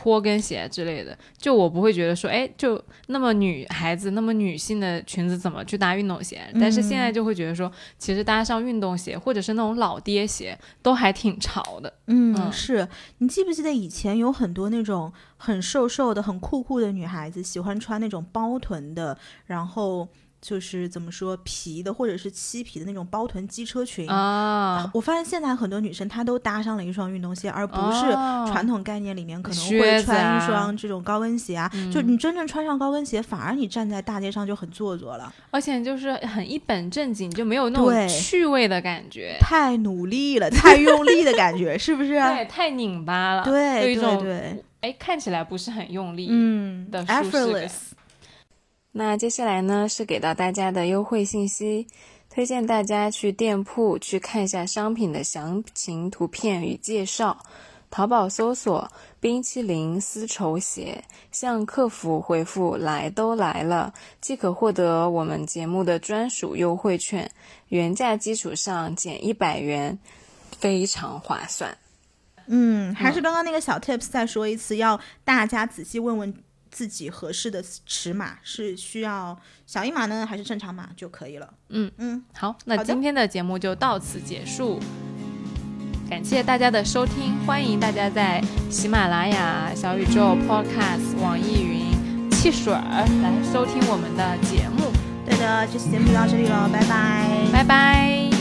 [0.00, 6.40] 坡跟鞋之类的，就我不会觉得说，哎，就那么女孩子那么女性的裙子怎么去搭运动鞋？
[6.60, 11.92] 但是现在就会觉得说，其实搭上运动鞋或者是那种老爹鞋都还挺潮的。
[12.06, 12.86] 嗯，嗯是
[13.18, 20.08] 你记不记得以前有很多那种很瘦瘦的、很酷酷的女孩子，喜欢穿那种包臀的，然后
[20.40, 24.08] 就是怎么说皮的或者是漆皮的那种包臀机车裙。
[24.08, 31.70] 啊，我发现现在很多女生她都搭上了一双运动鞋，而不是哦传统概念里面可能会穿一啊双这种高跟鞋啊。
[31.92, 35.32] 就你真正穿上高跟鞋，反而你站在大街上就很做作了。
[35.50, 42.10] 而且就是很一本正经，就没有那种趣味的感觉，太努力了，太用力的感觉，是不是？
[42.10, 46.28] 对，太拧巴了，对有一种对对，哎看起来不是很用力。
[46.30, 47.72] 嗯的，effortless。
[48.98, 51.86] 那接下来呢是给到大家的优惠信息，
[52.28, 57.38] 推荐大家去店铺去看一下商品的详情图片与介绍。
[57.92, 58.90] 淘宝搜索
[59.20, 67.30] “冰淇淋丝绸鞋”，向客服回复“来都来了”，即可获得我们节目的专属优惠券，
[67.68, 69.96] 原价基础上减一百元，
[70.58, 71.78] 非常划算。
[72.48, 76.34] 嗯，还是刚刚那个小 tips 再说一次，要大家仔细问问
[76.70, 81.52] 自己合适的尺码，是需要小一码呢，还是正常码就可以了。
[81.68, 84.80] 嗯嗯，好，那今天的节目就到此结束，
[86.08, 94.92] 感谢大家的收听，欢迎大家在喜马拉雅、小宇宙、Podcast、网易云、汽水儿来收听我们的节目，
[95.26, 97.48] 对的，这期节目就到这里了，拜拜。
[97.52, 98.37] 拜拜。